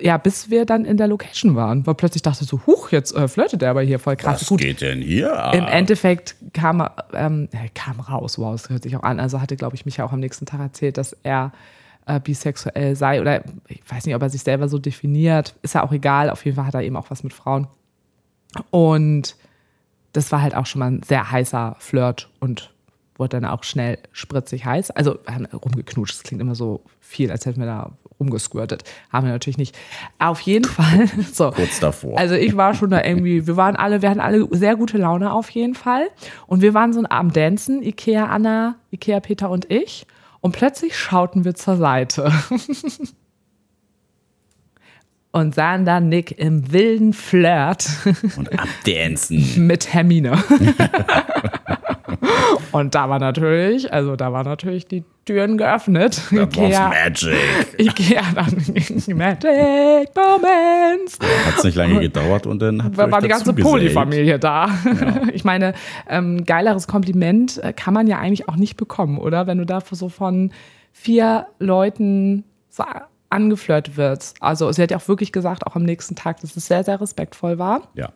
[0.00, 3.14] ja, bis wir dann in der Location waren, weil plötzlich dachte ich so, huch, jetzt
[3.14, 4.40] äh, flirtet er aber hier voll krass.
[4.42, 5.38] Was Gut, geht denn hier?
[5.38, 5.54] ab?
[5.54, 9.20] im Endeffekt kam, er, ähm, kam raus, wow, das hört sich auch an.
[9.20, 11.52] Also hatte, glaube ich, mich ja auch am nächsten Tag erzählt, dass er
[12.06, 15.54] äh, bisexuell sei oder ich weiß nicht, ob er sich selber so definiert.
[15.62, 16.30] Ist ja auch egal.
[16.30, 17.68] Auf jeden Fall hat er eben auch was mit Frauen.
[18.70, 19.36] Und
[20.12, 22.71] das war halt auch schon mal ein sehr heißer Flirt und
[23.16, 24.90] wurde dann auch schnell spritzig heiß.
[24.90, 28.84] Also wir haben rumgeknutscht, das klingt immer so viel, als hätten wir da rumgesquirtet.
[29.10, 29.76] Haben wir natürlich nicht.
[30.18, 31.08] Auf jeden Fall.
[31.32, 31.50] So.
[31.50, 32.18] Kurz davor.
[32.18, 35.32] Also ich war schon da irgendwie, wir waren alle, wir hatten alle sehr gute Laune
[35.32, 36.08] auf jeden Fall.
[36.46, 40.06] Und wir waren so ein Abend dancen, Ikea Anna, Ikea Peter und ich.
[40.40, 42.32] Und plötzlich schauten wir zur Seite.
[45.34, 47.88] Und sahen dann Nick im wilden Flirt
[48.36, 49.66] Und abdancen.
[49.66, 50.36] mit Hermine.
[52.72, 56.20] und da war natürlich, also da waren natürlich die Türen geöffnet.
[56.30, 57.34] That Ikea, Magic.
[57.78, 58.56] Ikea dann
[59.16, 61.18] Magic Moments.
[61.46, 63.52] Hat es nicht lange gedauert und dann ihr war, war die ganze.
[63.52, 64.68] Polyfamilie da.
[65.32, 65.72] Ich meine,
[66.08, 69.46] ähm, geileres Kompliment äh, kann man ja eigentlich auch nicht bekommen, oder?
[69.46, 70.52] Wenn du da so von
[70.92, 72.84] vier Leuten so
[73.30, 74.36] angeflirtet wirst.
[74.42, 77.00] Also sie hat ja auch wirklich gesagt, auch am nächsten Tag, dass es sehr, sehr
[77.00, 78.10] respektvoll war Ja.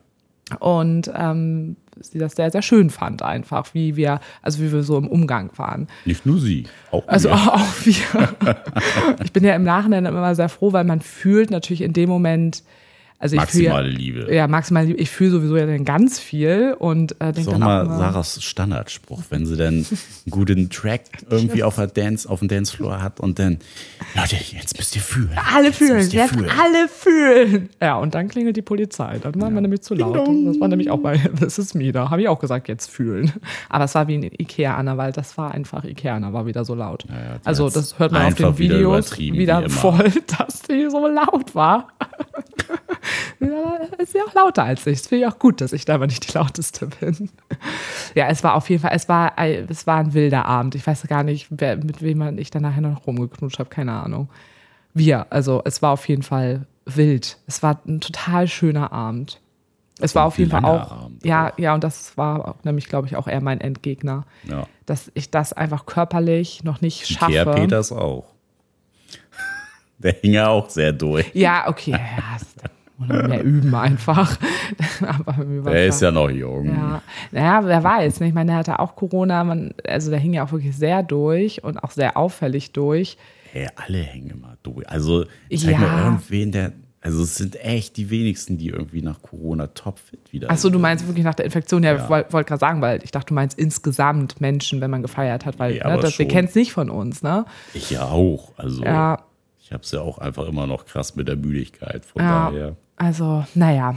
[0.60, 4.98] und ähm, sie das sehr, sehr schön fand einfach, wie wir, also wie wir so
[4.98, 5.88] im Umgang waren.
[6.04, 6.64] Nicht nur sie.
[6.90, 7.34] Auch Also wir.
[7.34, 8.56] auch, auch wir.
[9.24, 12.62] ich bin ja im Nachhinein immer sehr froh, weil man fühlt natürlich in dem Moment,
[13.18, 14.34] also ich Maximale fühle, Liebe.
[14.34, 14.98] ja, maximal, Liebe.
[14.98, 17.80] ich fühle sowieso ja dann ganz viel und äh, Das ist denke auch dann mal
[17.82, 19.86] auch immer, Sarahs Standardspruch, wenn sie dann einen
[20.30, 23.58] guten Track irgendwie auf, der Dance, auf dem Dancefloor hat und dann,
[24.14, 25.30] Leute, jetzt müsst ihr fühlen.
[25.54, 26.50] alle Jetzt fühlen, jetzt fühlen.
[26.50, 27.68] alle fühlen.
[27.80, 29.18] Ja, und dann klingelt die Polizei.
[29.22, 30.16] Dann waren wir nämlich zu laut.
[30.16, 31.92] Das war nämlich auch bei This is me.
[31.92, 33.32] Da habe ich auch gesagt, jetzt fühlen.
[33.68, 37.04] Aber es war wie ein Ikea-Anna, weil das war einfach Ikea-Anna, war wieder so laut.
[37.08, 39.70] ja, also das hört man auf den wieder Videos wieder wie immer.
[39.70, 41.88] voll, dass die so laut war.
[43.98, 45.00] Ist ja auch lauter als ich.
[45.00, 47.30] Es finde ich auch gut, dass ich da aber nicht die lauteste bin.
[48.14, 50.74] Ja, es war auf jeden Fall, es war, ein- es war ein wilder Abend.
[50.74, 54.28] Ich weiß gar nicht, wer, mit wem ich dann nachher noch rumgeknutscht habe, keine Ahnung.
[54.94, 57.38] Wir, also es war auf jeden Fall wild.
[57.46, 59.40] Es war ein total schöner Abend.
[59.98, 63.16] Es war auf jeden Fall auch, Abend ja, ja, und das war nämlich, glaube ich,
[63.16, 64.66] auch eher mein Endgegner, Ja.
[64.84, 67.52] dass ich das einfach körperlich noch nicht schaffe.
[67.54, 68.26] Peters auch.
[69.98, 71.30] Der hing ja auch sehr durch.
[71.34, 71.92] Ja, okay.
[71.92, 71.98] Ja,
[73.00, 74.38] oder mehr üben einfach.
[75.26, 76.66] Aber er ist ja noch jung.
[76.66, 77.02] Ja.
[77.30, 78.20] Naja, wer weiß.
[78.20, 78.28] Ne?
[78.28, 79.44] Ich meine, er hatte auch Corona.
[79.44, 83.16] Man, also der hing ja auch wirklich sehr durch und auch sehr auffällig durch.
[83.52, 84.88] Hey, alle hängen immer durch.
[84.88, 85.78] Also zeig ja.
[85.78, 86.72] mir irgendwen, der.
[87.02, 90.50] Also es sind echt die wenigsten, die irgendwie nach Corona topfit wieder.
[90.50, 91.84] Achso, du meinst wirklich nach der Infektion?
[91.84, 92.02] Ja, ja.
[92.02, 95.60] ich wollte gerade sagen, weil ich dachte, du meinst insgesamt Menschen, wenn man gefeiert hat,
[95.60, 97.44] weil ja, ne, das, wir kennen es nicht von uns, ne?
[97.74, 98.54] Ich ja auch.
[98.56, 99.22] Also ja.
[99.60, 102.04] ich habe es ja auch einfach immer noch krass mit der Müdigkeit.
[102.04, 102.50] Von ja.
[102.50, 102.76] daher.
[102.96, 103.96] Also, naja.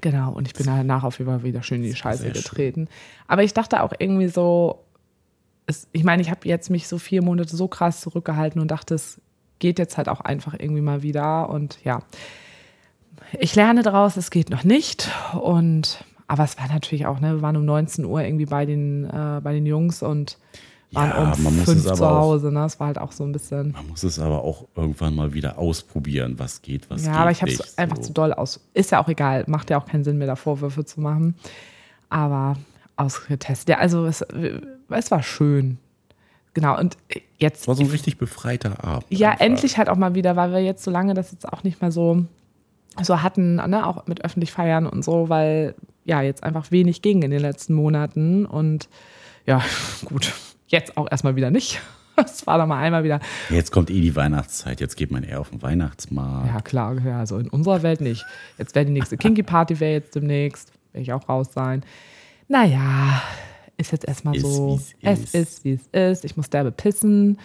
[0.00, 2.88] Genau, und ich bin danach auf jeden Fall wieder schön in die Scheiße getreten.
[3.26, 4.84] Aber ich dachte auch irgendwie so,
[5.66, 8.94] es, ich meine, ich habe jetzt mich so vier Monate so krass zurückgehalten und dachte,
[8.94, 9.20] es
[9.58, 11.48] geht jetzt halt auch einfach irgendwie mal wieder.
[11.48, 12.00] Und ja,
[13.38, 15.10] ich lerne daraus, es geht noch nicht.
[15.40, 19.04] Und aber es war natürlich auch, ne, wir waren um 19 Uhr irgendwie bei den,
[19.04, 20.38] äh, bei den Jungs und
[20.92, 22.46] waren ja, um man muss fünf es aber zu Hause.
[22.52, 22.60] Ne?
[22.60, 23.72] Das war halt auch so ein bisschen.
[23.72, 27.14] Man muss es aber auch irgendwann mal wieder ausprobieren, was geht, was ja, geht.
[27.14, 28.04] Ja, aber ich habe es einfach so.
[28.04, 28.60] zu doll aus.
[28.74, 31.34] Ist ja auch egal, macht ja auch keinen Sinn mehr, da Vorwürfe zu machen.
[32.08, 32.56] Aber
[32.96, 33.68] ausgetestet.
[33.68, 34.24] Ja, also es,
[34.88, 35.78] es war schön.
[36.54, 36.96] Genau, und
[37.38, 37.62] jetzt.
[37.62, 39.06] Es war so ein richtig befreiter Abend.
[39.10, 39.44] Ja, einfach.
[39.44, 41.92] endlich halt auch mal wieder, weil wir jetzt so lange das jetzt auch nicht mehr
[41.92, 42.24] so,
[43.00, 43.86] so hatten, ne?
[43.86, 45.74] auch mit öffentlich feiern und so, weil
[46.04, 48.46] ja jetzt einfach wenig ging in den letzten Monaten.
[48.46, 48.88] Und
[49.46, 49.62] ja,
[50.04, 50.32] gut,
[50.68, 51.80] Jetzt auch erstmal wieder nicht.
[52.16, 53.20] Das war dann mal einmal wieder.
[53.48, 54.80] Jetzt kommt eh die Weihnachtszeit.
[54.80, 56.48] Jetzt geht man eher auf den Weihnachtsmarkt.
[56.52, 56.96] Ja, klar.
[57.06, 58.26] Ja, also in unserer Welt nicht.
[58.58, 60.72] Jetzt wäre die nächste Kinky Party wäre jetzt demnächst.
[60.90, 61.84] Werde ich auch raus sein.
[62.48, 63.22] Naja,
[63.76, 64.80] ist jetzt erstmal so.
[65.00, 65.34] Es ist.
[65.36, 66.24] ist, wie es ist.
[66.24, 67.38] Ich muss derbe pissen.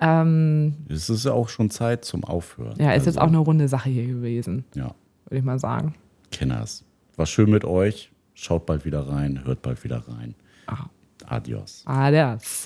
[0.00, 0.22] Ja.
[0.22, 2.74] Ähm, es ist auch schon Zeit zum Aufhören.
[2.76, 3.10] Ja, ist also.
[3.10, 4.64] jetzt auch eine runde Sache hier gewesen.
[4.74, 4.96] Ja.
[5.26, 5.94] Würde ich mal sagen.
[6.32, 6.84] Kenners.
[7.16, 8.10] War schön mit euch.
[8.34, 10.34] Schaut bald wieder rein, hört bald wieder rein.
[10.66, 10.86] Ach.
[11.30, 11.82] Adios.
[11.84, 12.64] Adios.